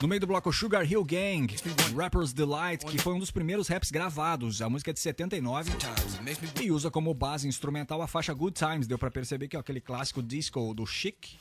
[0.00, 1.54] No meio do bloco Sugar Hill Gang,
[1.94, 4.62] Rapper's Delight, que foi um dos primeiros raps gravados.
[4.62, 8.06] A música é de 79 Times it makes me e usa como base instrumental a
[8.06, 8.86] faixa Good Times.
[8.86, 11.38] Deu pra perceber que é aquele clássico disco do Chic.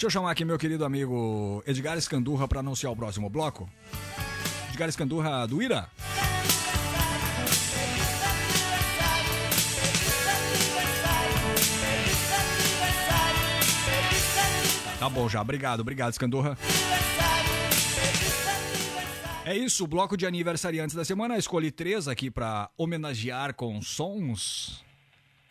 [0.00, 3.68] Deixa eu chamar aqui meu querido amigo Edgar Escandurra para anunciar o próximo bloco.
[4.70, 5.90] Edgar Escandurra do Ira.
[14.98, 16.56] Tá bom já, obrigado, obrigado Escandurra.
[19.44, 21.36] É isso, bloco de aniversariantes da semana.
[21.36, 24.82] Escolhi três aqui para homenagear com sons.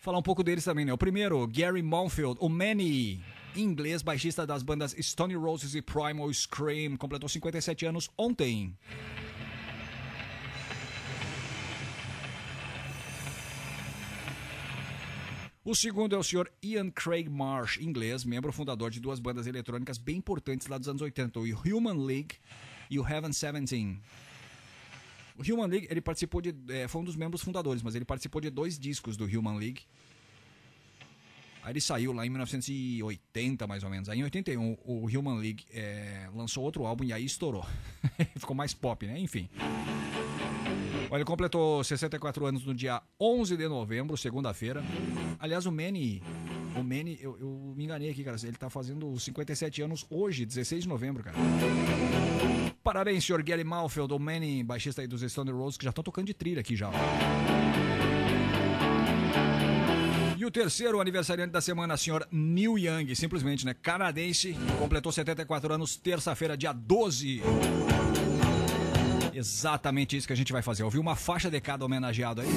[0.01, 0.91] Falar um pouco deles também, né?
[0.91, 3.21] O primeiro, Gary Monfield, o Manny,
[3.55, 8.76] inglês, baixista das bandas Stone Roses e Primal Scream, completou 57 anos ontem.
[15.63, 16.49] O segundo é o Sr.
[16.63, 21.01] Ian Craig Marsh, inglês, membro fundador de duas bandas eletrônicas bem importantes lá dos anos
[21.01, 22.38] 80, o Human League
[22.89, 23.99] e o Heaven 17.
[25.38, 26.55] O Human League, ele participou de.
[26.69, 29.84] é, foi um dos membros fundadores, mas ele participou de dois discos do Human League.
[31.64, 34.10] Aí ele saiu lá em 1980, mais ou menos.
[34.10, 37.65] Aí em 81, o Human League é, lançou outro álbum e aí estourou.
[38.38, 39.19] Ficou mais pop, né?
[39.19, 39.49] Enfim.
[41.11, 44.84] Ele completou 64 anos no dia 11 de novembro, segunda-feira.
[45.40, 46.22] Aliás, o Manny.
[46.76, 48.38] O Manny, eu, eu me enganei aqui, cara.
[48.44, 51.36] Ele tá fazendo 57 anos hoje, 16 de novembro, cara.
[52.84, 56.27] Parabéns, senhor Gary Malfield, o Manny, baixista aí dos Stone Roses, que já estão tocando
[56.27, 56.90] de trilha aqui já.
[56.90, 57.88] ó.
[60.49, 63.76] O terceiro aniversariante da semana, senhor Neil Young, simplesmente, né?
[63.80, 67.43] Canadense, completou 74 anos, terça-feira, dia 12.
[69.31, 70.81] Exatamente isso que a gente vai fazer.
[70.81, 72.47] Ouviu uma faixa de cada homenageado aí?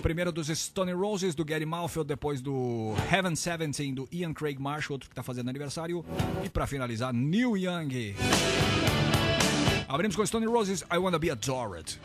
[0.00, 4.94] Primeiro dos Stone Roses, do Gary Malfield, depois do Heaven 17, do Ian Craig Marshall,
[4.94, 6.02] outro que tá fazendo aniversário.
[6.42, 8.14] E pra finalizar, Neil Young.
[9.86, 12.00] Abrimos com Stone Roses, I Wanna Be Adored.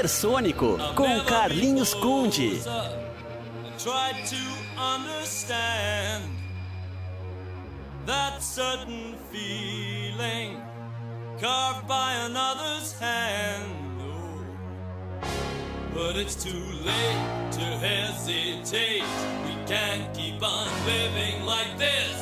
[0.00, 2.62] Supersônico com Carlinhos Conde.
[3.78, 6.24] Try to understand
[8.06, 10.56] that certain feeling
[11.38, 14.00] carved by another's hand.
[14.00, 14.42] Oh,
[15.92, 19.04] but it's too late to hesitate.
[19.44, 22.19] We can't keep on living like this.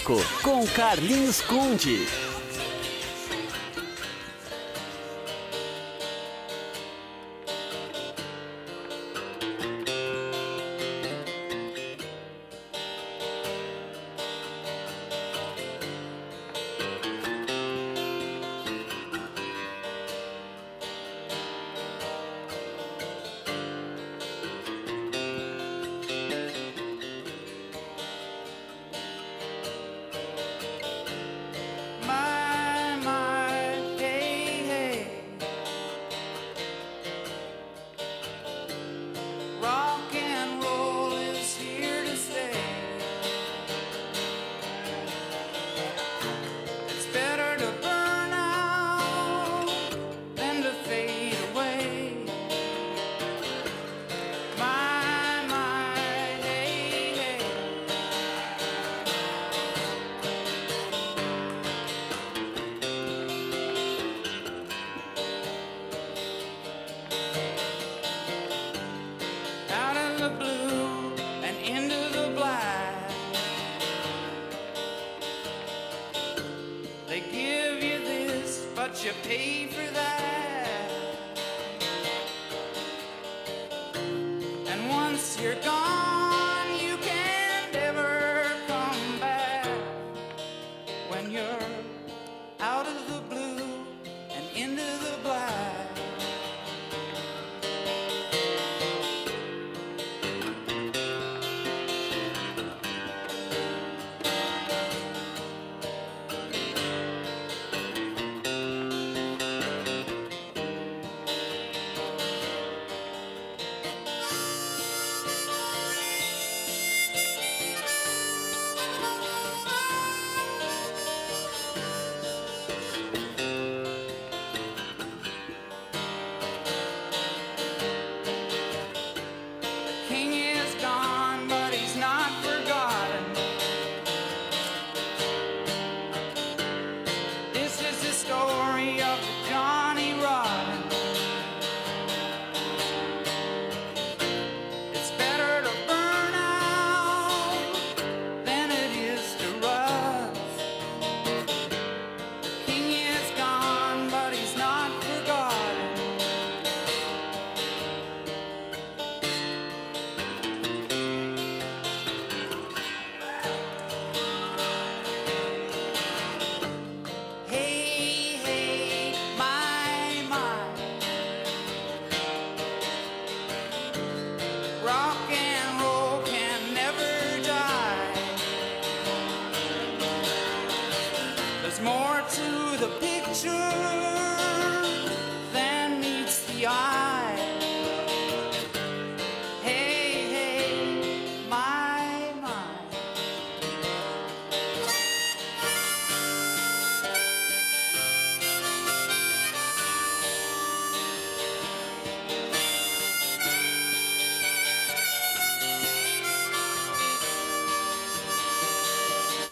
[0.00, 2.25] Com Carlinhos Conde.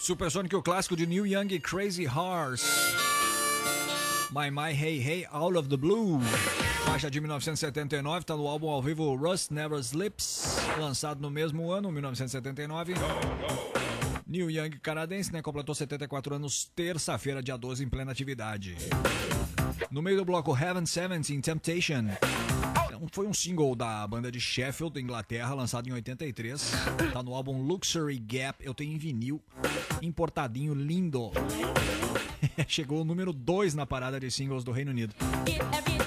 [0.05, 2.67] Supersonic, o clássico de New Young Crazy Horse.
[4.31, 6.21] My My Hey Hey Out of the Blue.
[6.85, 11.91] Faixa de 1979, está no álbum ao vivo Rust Never Sleeps, lançado no mesmo ano,
[11.91, 12.93] 1979.
[14.27, 15.41] New Young canadense, né?
[15.41, 18.77] Completou 74 anos terça-feira, dia 12, em plena atividade.
[19.91, 22.11] No meio do bloco Heaven 17 Temptation.
[22.89, 26.73] Então, Foi um single da banda de Sheffield, Inglaterra, lançado em 83.
[27.13, 28.65] Tá no álbum Luxury Gap.
[28.65, 29.43] Eu tenho em vinil,
[30.03, 31.31] importadinho, lindo.
[32.69, 35.15] Chegou o número 2 na parada de singles do Reino Unido.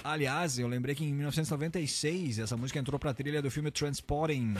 [0.04, 4.54] Aliás, eu lembrei que em 1996 essa música entrou pra trilha do filme Transporting.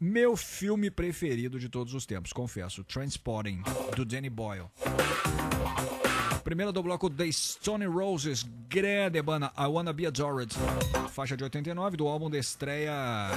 [0.00, 2.84] Meu filme preferido de todos os tempos, confesso.
[2.84, 3.62] Transporting,
[3.96, 4.66] do Danny Boyle.
[6.44, 10.54] Primeira do bloco The Stone Roses, grande banda, I Wanna Be Adored.
[11.10, 13.30] Faixa de 89 do álbum de estreia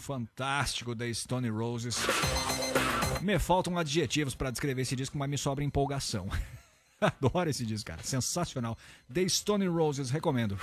[0.00, 1.98] fantástico The Stone Roses.
[3.26, 6.28] Me faltam adjetivos pra descrever esse disco, mas me sobra empolgação.
[7.02, 8.00] Adoro esse disco, cara.
[8.04, 8.78] Sensacional.
[9.12, 10.56] The Stone Roses, recomendo.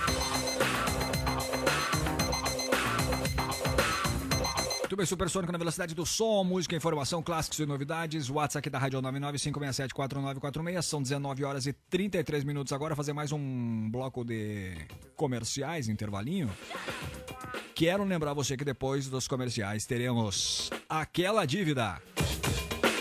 [4.80, 8.30] Muito bem, Supersônico na velocidade do som, música, informação, clássicos e novidades.
[8.30, 10.82] WhatsApp aqui da Rádio 995674946.
[10.82, 12.96] São 19 horas e 33 minutos agora.
[12.96, 14.74] Fazer mais um bloco de
[15.16, 16.50] comerciais, intervalinho.
[17.74, 22.00] Quero lembrar você que depois dos comerciais teremos aquela dívida.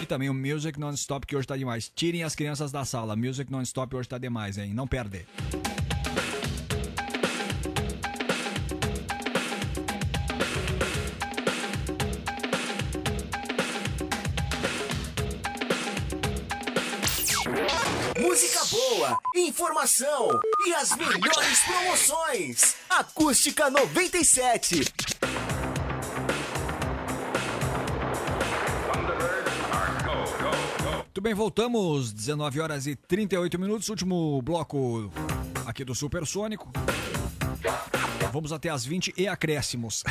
[0.03, 1.89] E também o Music Non-Stop, que hoje tá demais.
[1.95, 3.15] Tirem as crianças da sala.
[3.15, 4.73] Music Non-Stop hoje tá demais, hein?
[4.73, 5.25] Não perde.
[18.19, 22.75] Música boa, informação e as melhores promoções.
[22.89, 24.81] Acústica 97.
[31.23, 32.11] Bem, voltamos.
[32.11, 33.87] 19 horas e 38 minutos.
[33.87, 35.09] Último bloco
[35.65, 36.69] aqui do Supersônico.
[38.33, 40.03] Vamos até as 20 e acréscimos.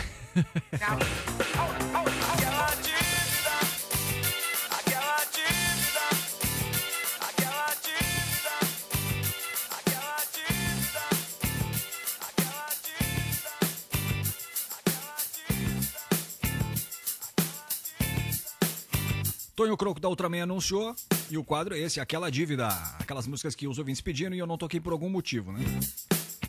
[19.62, 20.92] Tonho Croco da Ultraman anunciou.
[21.30, 22.66] E o quadro é esse, aquela dívida.
[22.98, 25.60] Aquelas músicas que os ouvintes pediram e eu não toquei por algum motivo, né?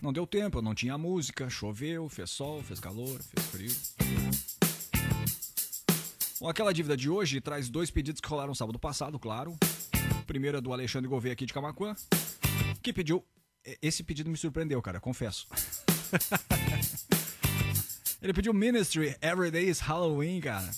[0.01, 3.71] Não deu tempo, não tinha música, choveu, fez sol, fez calor, fez frio.
[6.39, 9.55] Bom, aquela dívida de hoje traz dois pedidos que rolaram sábado passado, claro.
[10.19, 11.95] O primeiro é do Alexandre Gouveia aqui de Camacuã,
[12.81, 13.23] que pediu.
[13.79, 15.45] Esse pedido me surpreendeu, cara, confesso.
[18.19, 20.71] Ele pediu Ministry, Every Day is Halloween, cara.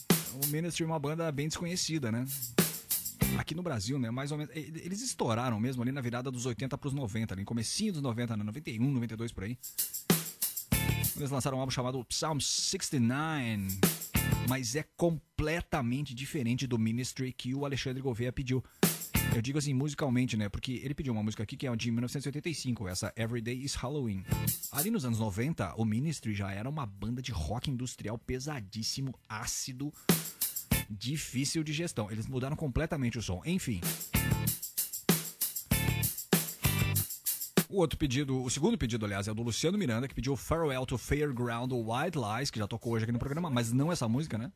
[0.44, 2.26] O Ministry é uma banda bem desconhecida, né?
[3.38, 4.12] Aqui no Brasil, né?
[4.12, 4.54] Mais ou menos.
[4.56, 8.36] Eles estouraram mesmo ali na virada dos 80 pros 90, ali, em comecinho dos 90,
[8.36, 8.44] né?
[8.44, 9.58] 91, 92 por aí.
[11.16, 13.80] Eles lançaram um álbum chamado Psalm 69,
[14.50, 18.64] mas é completamente diferente do Ministry que o Alexandre Gouveia pediu.
[19.36, 20.48] Eu digo assim, musicalmente, né?
[20.48, 24.24] Porque ele pediu uma música aqui que é de 1985, essa Every Day is Halloween.
[24.72, 29.94] Ali nos anos 90, o Ministry já era uma banda de rock industrial pesadíssimo, ácido,
[30.90, 32.10] difícil de gestão.
[32.10, 33.42] Eles mudaram completamente o som.
[33.46, 33.82] Enfim.
[37.68, 40.98] O outro pedido, o segundo pedido, aliás, é do Luciano Miranda, que pediu Farewell to
[40.98, 44.50] Fairground White Lies, que já tocou hoje aqui no programa, mas não essa música, né?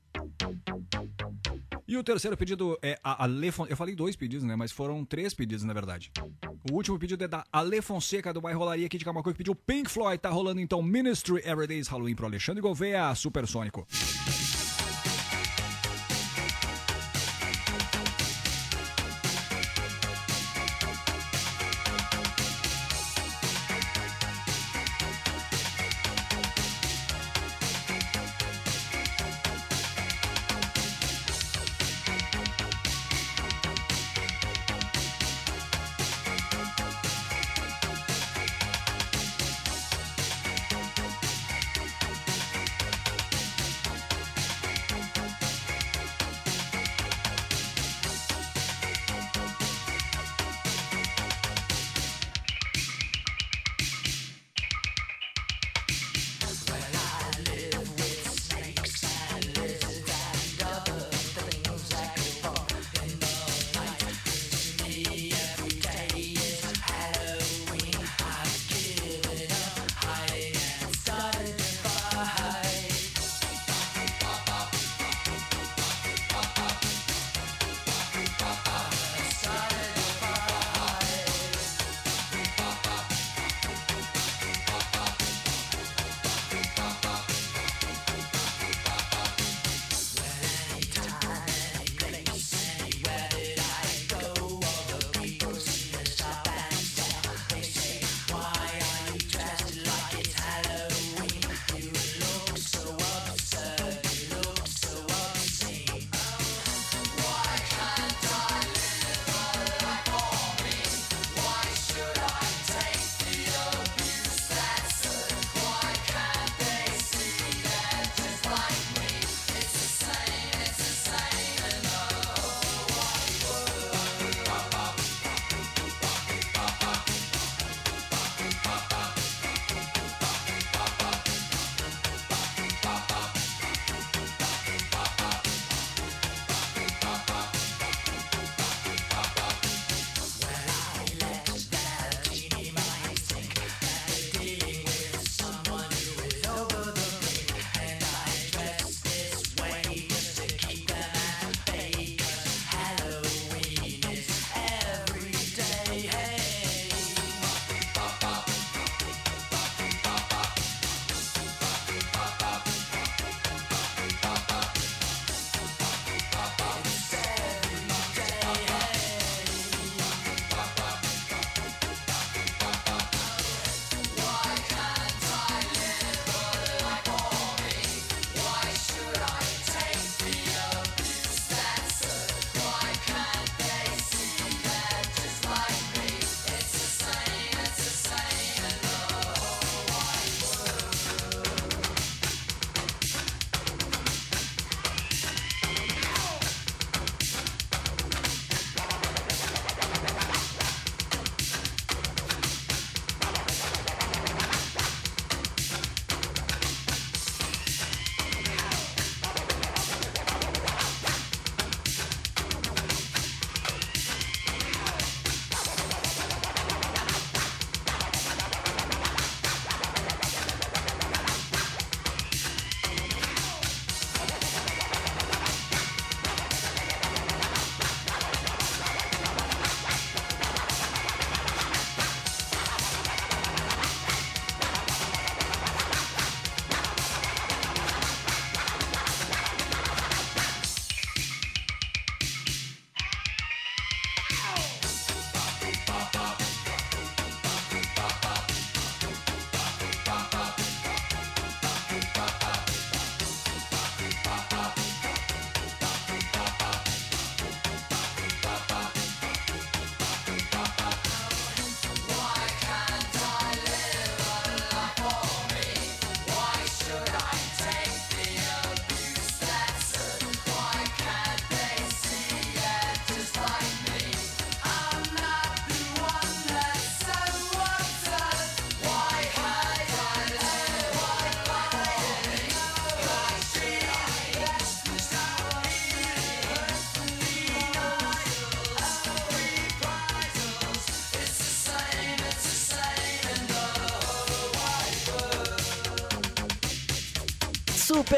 [1.90, 3.48] E o terceiro pedido é a Ale.
[3.68, 4.56] Eu falei dois pedidos, né?
[4.56, 6.12] Mas foram três pedidos, na verdade.
[6.70, 9.56] O último pedido é da Ale Fonseca, do bairro Rolaria aqui de Camacuã, que pediu
[9.56, 10.22] Pink Floyd.
[10.22, 13.88] Tá rolando então Ministry Everyday's Halloween pro Alexandre Gouveia, Supersônico.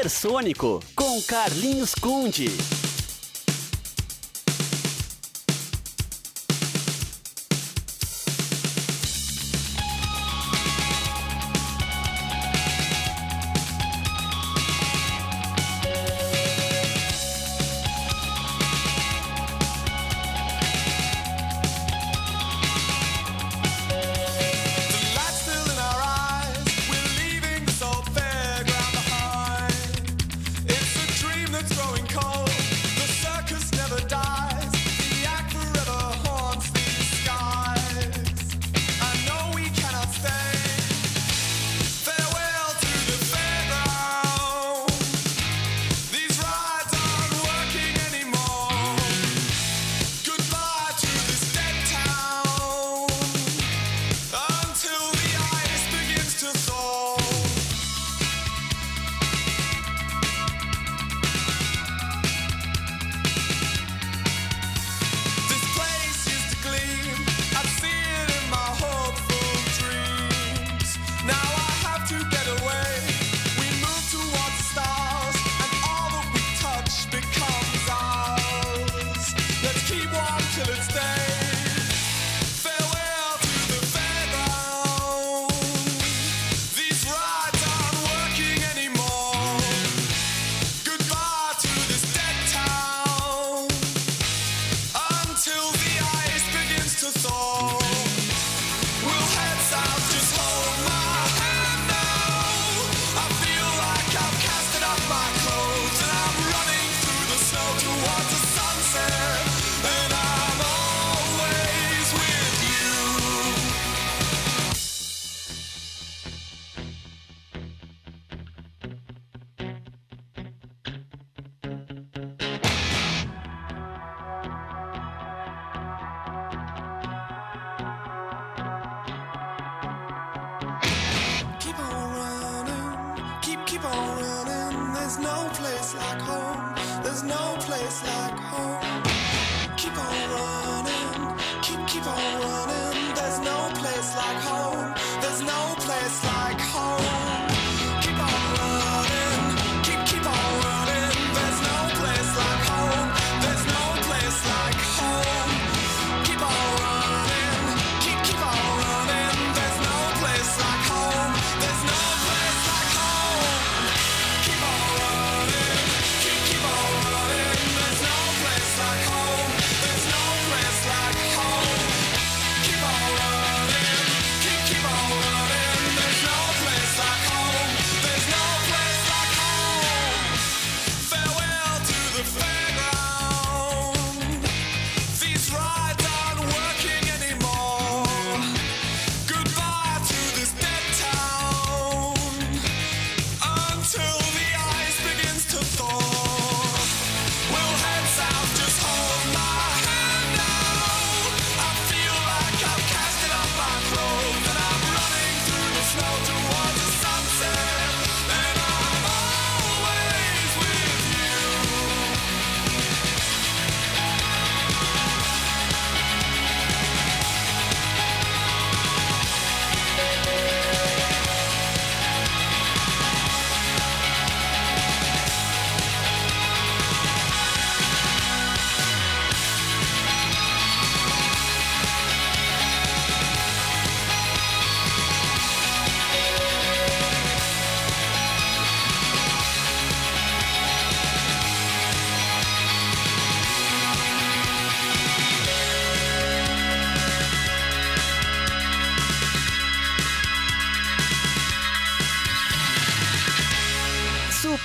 [0.02, 2.48] Supersônico com Carlinhos Conde.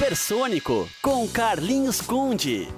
[0.08, 2.70] Supersônico com Carlinhos Conde.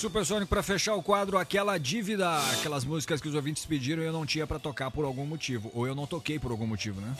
[0.00, 4.12] Supersônico para fechar o quadro, aquela dívida, aquelas músicas que os ouvintes pediram e eu
[4.14, 7.14] não tinha para tocar por algum motivo, ou eu não toquei por algum motivo, né?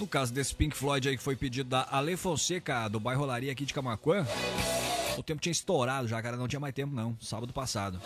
[0.00, 3.52] No caso desse Pink Floyd aí que foi pedido da Ale Fonseca, do bairro Olaria
[3.52, 4.26] aqui de Camacuã,
[5.18, 8.00] o tempo tinha estourado já, cara, não tinha mais tempo não, sábado passado.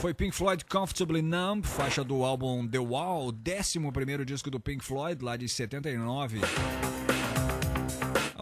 [0.00, 4.82] Foi Pink Floyd Comfortably Numb, faixa do álbum The Wall, 11 primeiro disco do Pink
[4.82, 6.40] Floyd, lá de 79.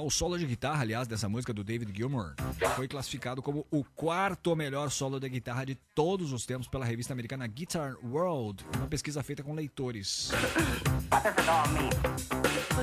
[0.03, 2.35] O solo de guitarra, aliás, dessa música do David Gilmour,
[2.75, 7.13] foi classificado como o quarto melhor solo de guitarra de todos os tempos pela revista
[7.13, 10.33] americana Guitar World, uma pesquisa feita com leitores.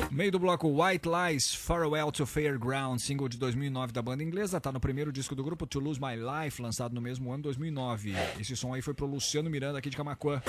[0.09, 4.71] Meio do bloco White Lies, Farewell to Fairground, single de 2009 da banda inglesa, tá
[4.71, 8.13] no primeiro disco do grupo To Lose My Life, lançado no mesmo ano 2009.
[8.39, 10.41] Esse som aí foi pro Luciano Miranda aqui de Camacuã.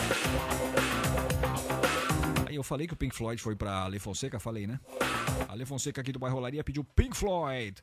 [2.51, 4.81] Aí eu falei que o Pink Floyd foi pra Ale Fonseca, falei, né?
[5.49, 7.81] A Fonseca aqui do bairro Olaria pediu Pink Floyd,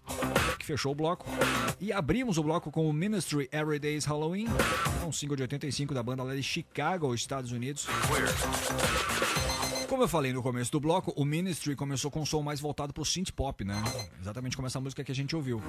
[0.60, 1.26] que fechou o bloco.
[1.80, 4.48] E abrimos o bloco com o Ministry Every Day's Halloween,
[5.08, 7.88] um single de 85 da banda lá de Chicago, Estados Unidos.
[9.88, 12.92] Como eu falei no começo do bloco, o Ministry começou com um som mais voltado
[12.92, 13.82] pro synth pop, né?
[14.20, 15.62] Exatamente como essa música que a gente ouviu.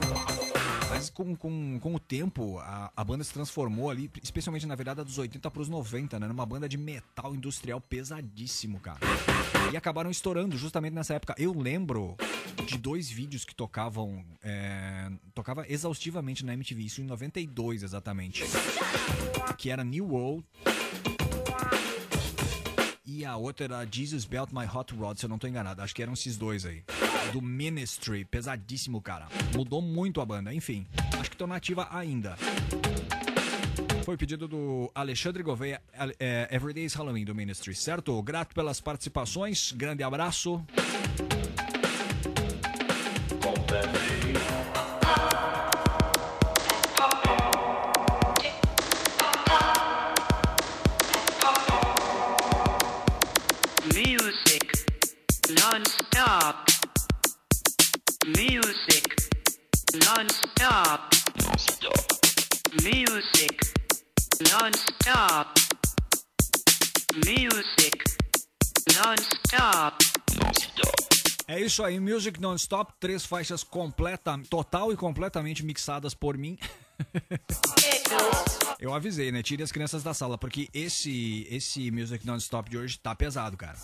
[0.90, 5.04] Mas com, com, com o tempo, a, a banda se transformou ali, especialmente na virada
[5.04, 6.26] dos 80 pros 90, né?
[6.26, 8.98] Numa banda de metal industrial pesadíssimo, cara.
[9.72, 11.34] E acabaram estourando justamente nessa época.
[11.38, 12.16] Eu lembro
[12.66, 14.24] de dois vídeos que tocavam.
[14.42, 18.44] É, tocava exaustivamente na MTV, isso em 92 exatamente.
[19.56, 20.44] Que era New World.
[23.04, 25.82] E a outra era Jesus Belt My Hot Rod, se eu não tô enganado.
[25.82, 26.84] Acho que eram esses dois aí.
[27.32, 29.28] Do Ministry, pesadíssimo, cara.
[29.54, 30.86] Mudou muito a banda, enfim.
[31.18, 32.36] Acho que tô nativa ainda.
[34.04, 35.82] Foi pedido do Alexandre Gouveia,
[36.18, 38.22] é, Everyday's Halloween do Ministry, certo?
[38.22, 40.64] Grato pelas participações, grande abraço.
[60.16, 61.16] Non-stop.
[62.82, 63.60] Music
[64.50, 65.60] non-stop.
[67.14, 68.04] Music
[68.96, 69.96] non-stop.
[71.46, 76.58] É isso aí, Music Non-Stop, três faixas completa, total e completamente mixadas por mim.
[78.80, 79.42] Eu avisei, né?
[79.42, 83.76] Tire as crianças da sala, porque esse esse Music Non-Stop de hoje tá pesado, cara.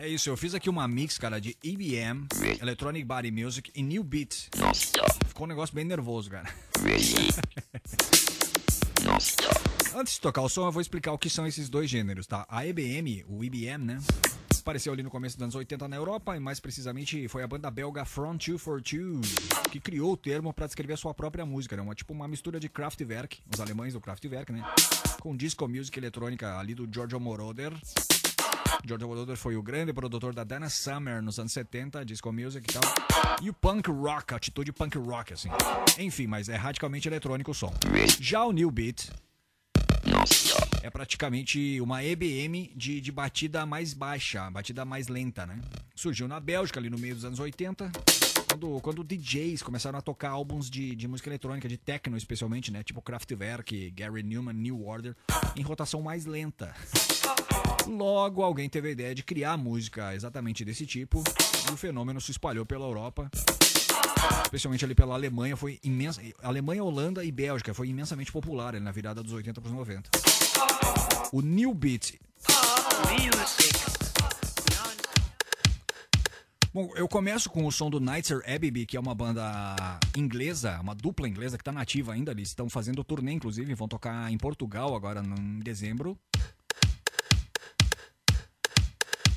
[0.00, 2.28] É isso, eu fiz aqui uma mix, cara, de EBM,
[2.60, 4.48] Electronic Body Music e New Beat.
[5.26, 6.48] Ficou um negócio bem nervoso, cara.
[9.96, 12.46] Antes de tocar o som, eu vou explicar o que são esses dois gêneros, tá?
[12.48, 13.98] A EBM, o EBM, né?
[14.60, 17.68] Apareceu ali no começo dos anos 80 na Europa e mais precisamente foi a banda
[17.68, 19.34] belga Front 242
[19.68, 21.82] que criou o termo para descrever a sua própria música, né?
[21.82, 24.62] Uma, tipo uma mistura de Kraftwerk, os alemães do Kraftwerk, né?
[25.20, 27.72] Com disco music eletrônica ali do Giorgio Moroder.
[28.84, 32.72] Giorgio Moroder foi o grande produtor da Dana Summer nos anos 70, disco music e
[32.72, 32.82] tal.
[33.42, 35.48] E o punk rock, atitude punk rock, assim.
[35.98, 37.72] Enfim, mas é radicalmente eletrônico o som.
[38.20, 39.10] Já o New Beat
[40.82, 45.60] é praticamente uma EBM de, de batida mais baixa, batida mais lenta, né?
[45.94, 47.90] Surgiu na Bélgica ali no meio dos anos 80,
[48.48, 52.82] quando, quando DJs começaram a tocar álbuns de, de música eletrônica, de techno especialmente, né?
[52.82, 55.14] Tipo Kraftwerk, Gary Newman, New Order,
[55.54, 56.74] em rotação mais lenta.
[57.86, 61.22] Logo, alguém teve a ideia de criar música exatamente desse tipo
[61.68, 63.30] e o fenômeno se espalhou pela Europa,
[64.44, 66.20] especialmente ali pela Alemanha, foi imensa.
[66.42, 70.10] Alemanha, Holanda e Bélgica foi imensamente popular ali na virada dos 80 para os 90.
[71.32, 72.18] O New Beat.
[76.78, 79.74] Bom, eu começo com o som do Nightser Abbey, que é uma banda
[80.16, 82.30] inglesa, uma dupla inglesa que está nativa ainda.
[82.30, 86.16] Eles estão fazendo turnê, inclusive, vão tocar em Portugal agora em dezembro.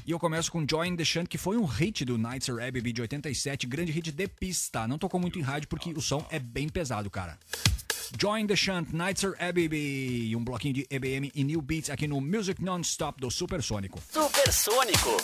[0.05, 3.01] E eu começo com Join the Shunt, que foi um hit do Nightser Abbey de
[3.01, 4.87] 87, grande hit de pista.
[4.87, 7.39] Não tocou muito em rádio porque o som é bem pesado, cara.
[8.21, 12.63] Join the Shunt, Nightser Abbey, um bloquinho de EBM e New Beats aqui no Music
[12.63, 13.99] Non-Stop do Supersônico.
[14.11, 15.17] Supersônico.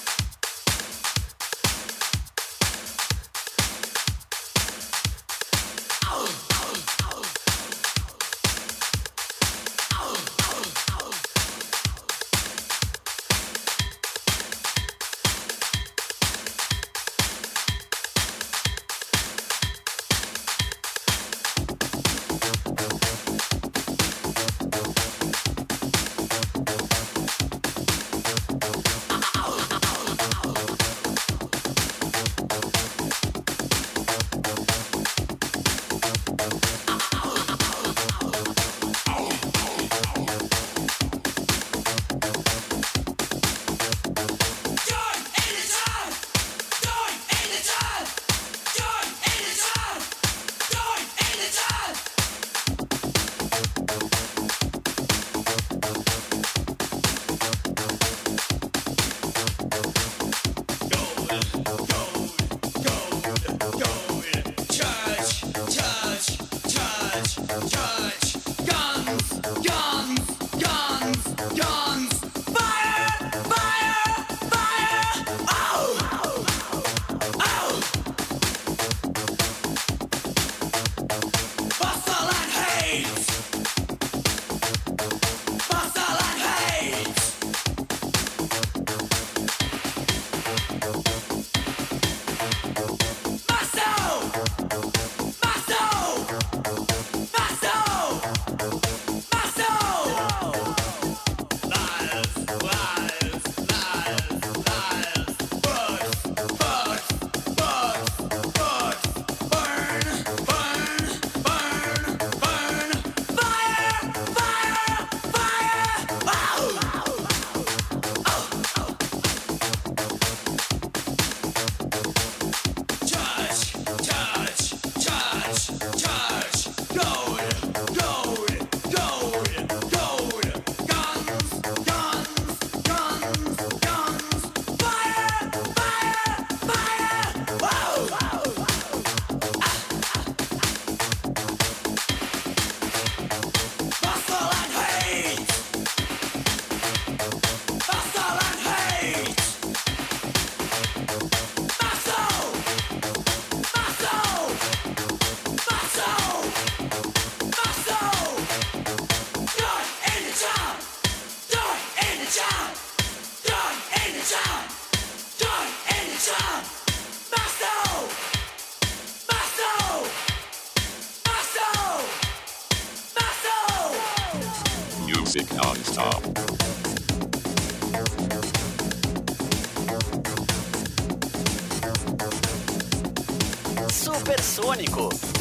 [183.91, 185.36] Supersônico.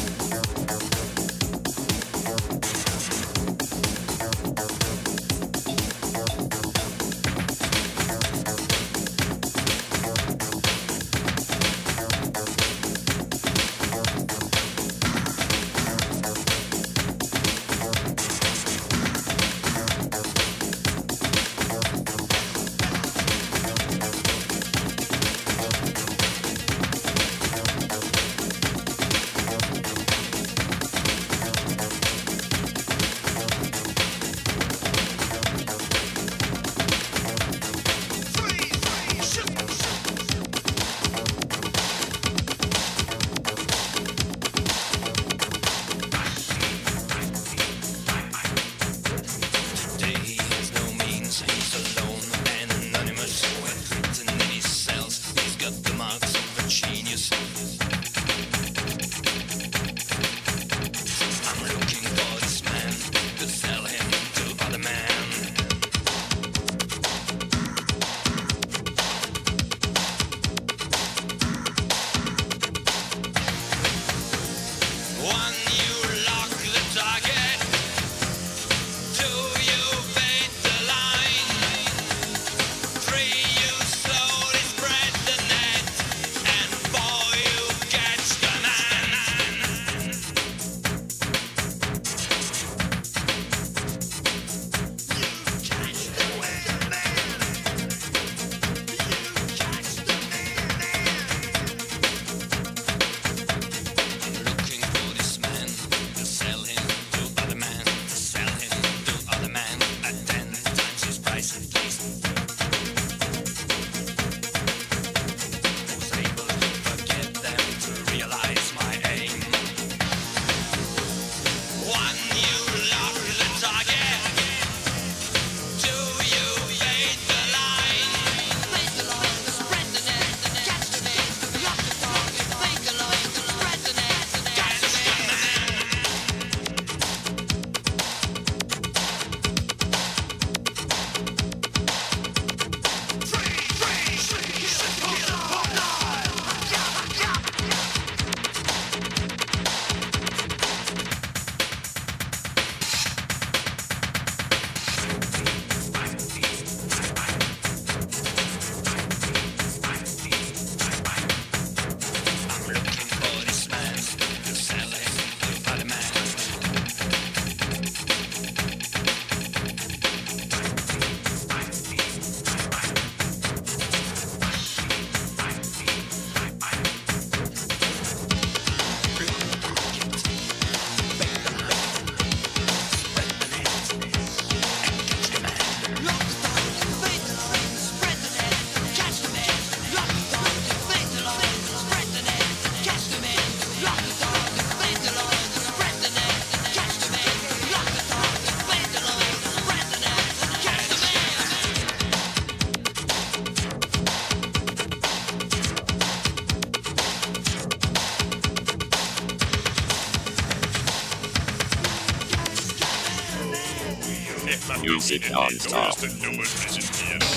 [214.87, 217.36] music on top.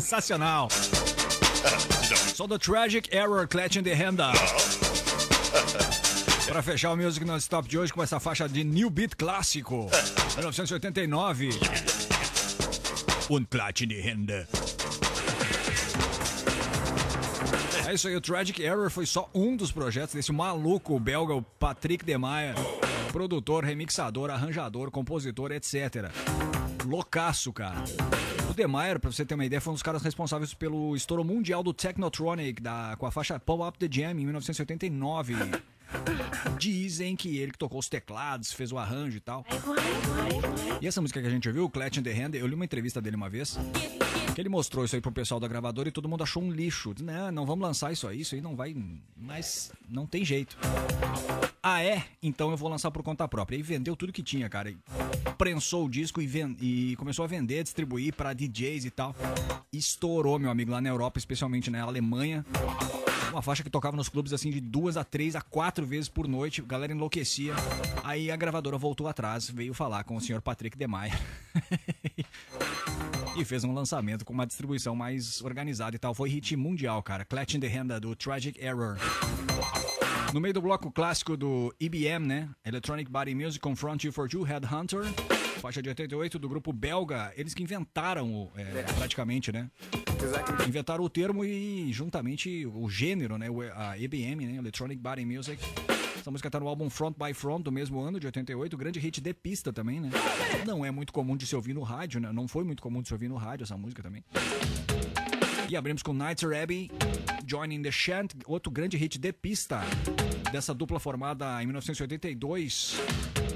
[0.00, 0.68] sensacional.
[2.34, 4.32] Sou do Tragic Error, Clet in the Renda.
[6.48, 9.88] Para fechar o Music Non-Stop de hoje com essa faixa de New Beat clássico,
[10.36, 11.50] 1989.
[13.30, 14.48] Um Clet in the Renda.
[17.86, 21.42] É isso aí, o Tragic Error foi só um dos projetos desse maluco belga, o
[21.42, 22.54] Patrick Demaia,
[23.12, 26.10] produtor, remixador, arranjador, compositor, etc.
[26.84, 27.84] Loucaço, cara.
[28.54, 31.60] O Demayer, pra você ter uma ideia, foi um dos caras responsáveis pelo estouro mundial
[31.60, 35.34] do Technotronic, da, com a faixa Pull Up the Jam em 1989.
[36.56, 39.44] Dizem que ele que tocou os teclados, fez o arranjo e tal.
[40.80, 43.02] E essa música que a gente ouviu, Clutch in the Hand, eu li uma entrevista
[43.02, 43.58] dele uma vez,
[44.34, 46.94] que ele mostrou isso aí pro pessoal da gravadora e todo mundo achou um lixo.
[47.00, 48.74] Não, não vamos lançar isso aí, isso aí não vai.
[49.16, 50.56] Mas não tem jeito.
[51.62, 52.04] Ah, é?
[52.22, 53.56] Então eu vou lançar por conta própria.
[53.56, 54.70] E vendeu tudo que tinha, cara.
[54.70, 54.76] E
[55.38, 59.14] prensou o disco e, ven- e começou a vender, distribuir pra DJs e tal.
[59.72, 62.44] Estourou, meu amigo, lá na Europa, especialmente na Alemanha.
[63.30, 66.28] Uma faixa que tocava nos clubes assim de duas a três a quatro vezes por
[66.28, 67.52] noite, a galera enlouquecia.
[68.04, 71.18] Aí a gravadora voltou atrás, veio falar com o senhor Patrick Demaia.
[73.36, 76.14] e fez um lançamento com uma distribuição mais organizada e tal.
[76.14, 77.24] Foi hit mundial, cara.
[77.24, 78.96] Clutch in the Hand do Tragic Error.
[80.32, 82.48] No meio do bloco clássico do IBM, né?
[82.64, 85.04] Electronic Body Music Confront You for Two Headhunter.
[85.60, 87.32] Faixa de 88 do grupo belga.
[87.36, 89.70] Eles que inventaram, o, é, praticamente, né?
[90.66, 93.46] Inventaram o termo e juntamente o gênero, né?
[93.74, 94.56] A EBM, né?
[94.56, 95.62] Electronic Body Music.
[96.24, 98.78] Essa música tá no álbum Front by Front do mesmo ano, de 88.
[98.78, 100.08] Grande hit de pista também, né?
[100.64, 102.32] Não é muito comum de se ouvir no rádio, né?
[102.32, 104.24] Não foi muito comum de se ouvir no rádio essa música também.
[105.68, 106.90] E abrimos com Nights Abbey,
[107.46, 109.82] Joining the Chant, outro grande hit de pista
[110.50, 112.96] dessa dupla formada em 1982.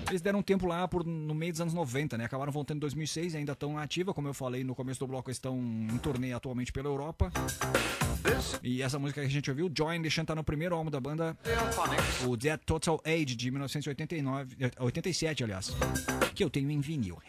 [0.09, 2.25] Eles deram um tempo lá por, no meio dos anos 90, né?
[2.25, 4.15] Acabaram voltando em 2006 e ainda estão ativa.
[4.15, 7.31] Como eu falei no começo do bloco, eles estão em turnê atualmente pela Europa.
[8.63, 11.01] E essa música que a gente ouviu, Join the Chant, tá no primeiro álbum da
[11.01, 11.37] banda,
[12.27, 15.75] o Dead Total Age, de 1989, eh, 87, aliás.
[16.35, 17.19] Que eu tenho em vinil.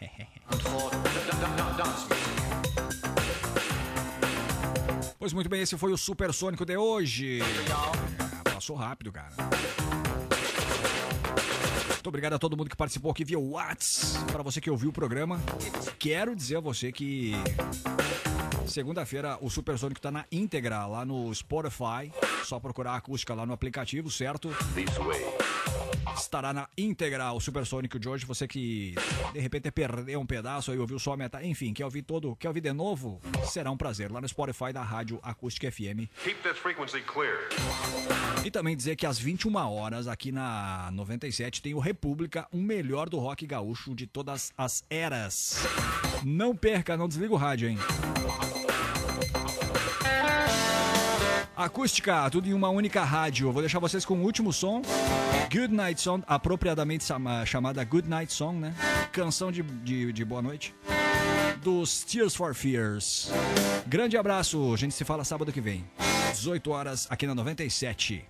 [5.18, 7.40] Pois muito bem, esse foi o Supersônico de hoje.
[7.42, 9.34] É, passou rápido, cara.
[12.00, 14.14] Muito obrigado a todo mundo que participou aqui via Whats.
[14.32, 15.38] Para você que ouviu o programa,
[15.98, 17.34] quero dizer a você que
[18.66, 22.10] segunda-feira o Supersônico tá na íntegra lá no Spotify.
[22.42, 24.48] Só procurar a acústica lá no aplicativo, certo?
[26.16, 28.24] Estará na íntegra o Supersônico de hoje.
[28.26, 28.94] Você que
[29.32, 31.46] de repente perdeu um pedaço aí, ouviu só a metade.
[31.46, 33.20] Enfim, quer ouvir todo, quer ouvir de novo?
[33.44, 36.08] Será um prazer lá no Spotify da Rádio Acústica FM.
[36.22, 37.48] Keep this frequency clear.
[38.44, 43.08] E também dizer que às 21 horas aqui na 97 tem o República, o melhor
[43.08, 45.56] do rock gaúcho de todas as eras.
[46.24, 47.78] Não perca, não desliga o rádio, hein?
[51.64, 53.52] Acústica, tudo em uma única rádio.
[53.52, 54.80] Vou deixar vocês com o último som.
[55.52, 58.74] Good Night Song, apropriadamente chama- chamada Good Night Song, né?
[59.12, 60.74] Canção de, de, de boa noite.
[61.62, 63.30] Dos Tears for Fears.
[63.86, 65.84] Grande abraço, a gente se fala sábado que vem.
[66.32, 68.24] 18 horas aqui na 97.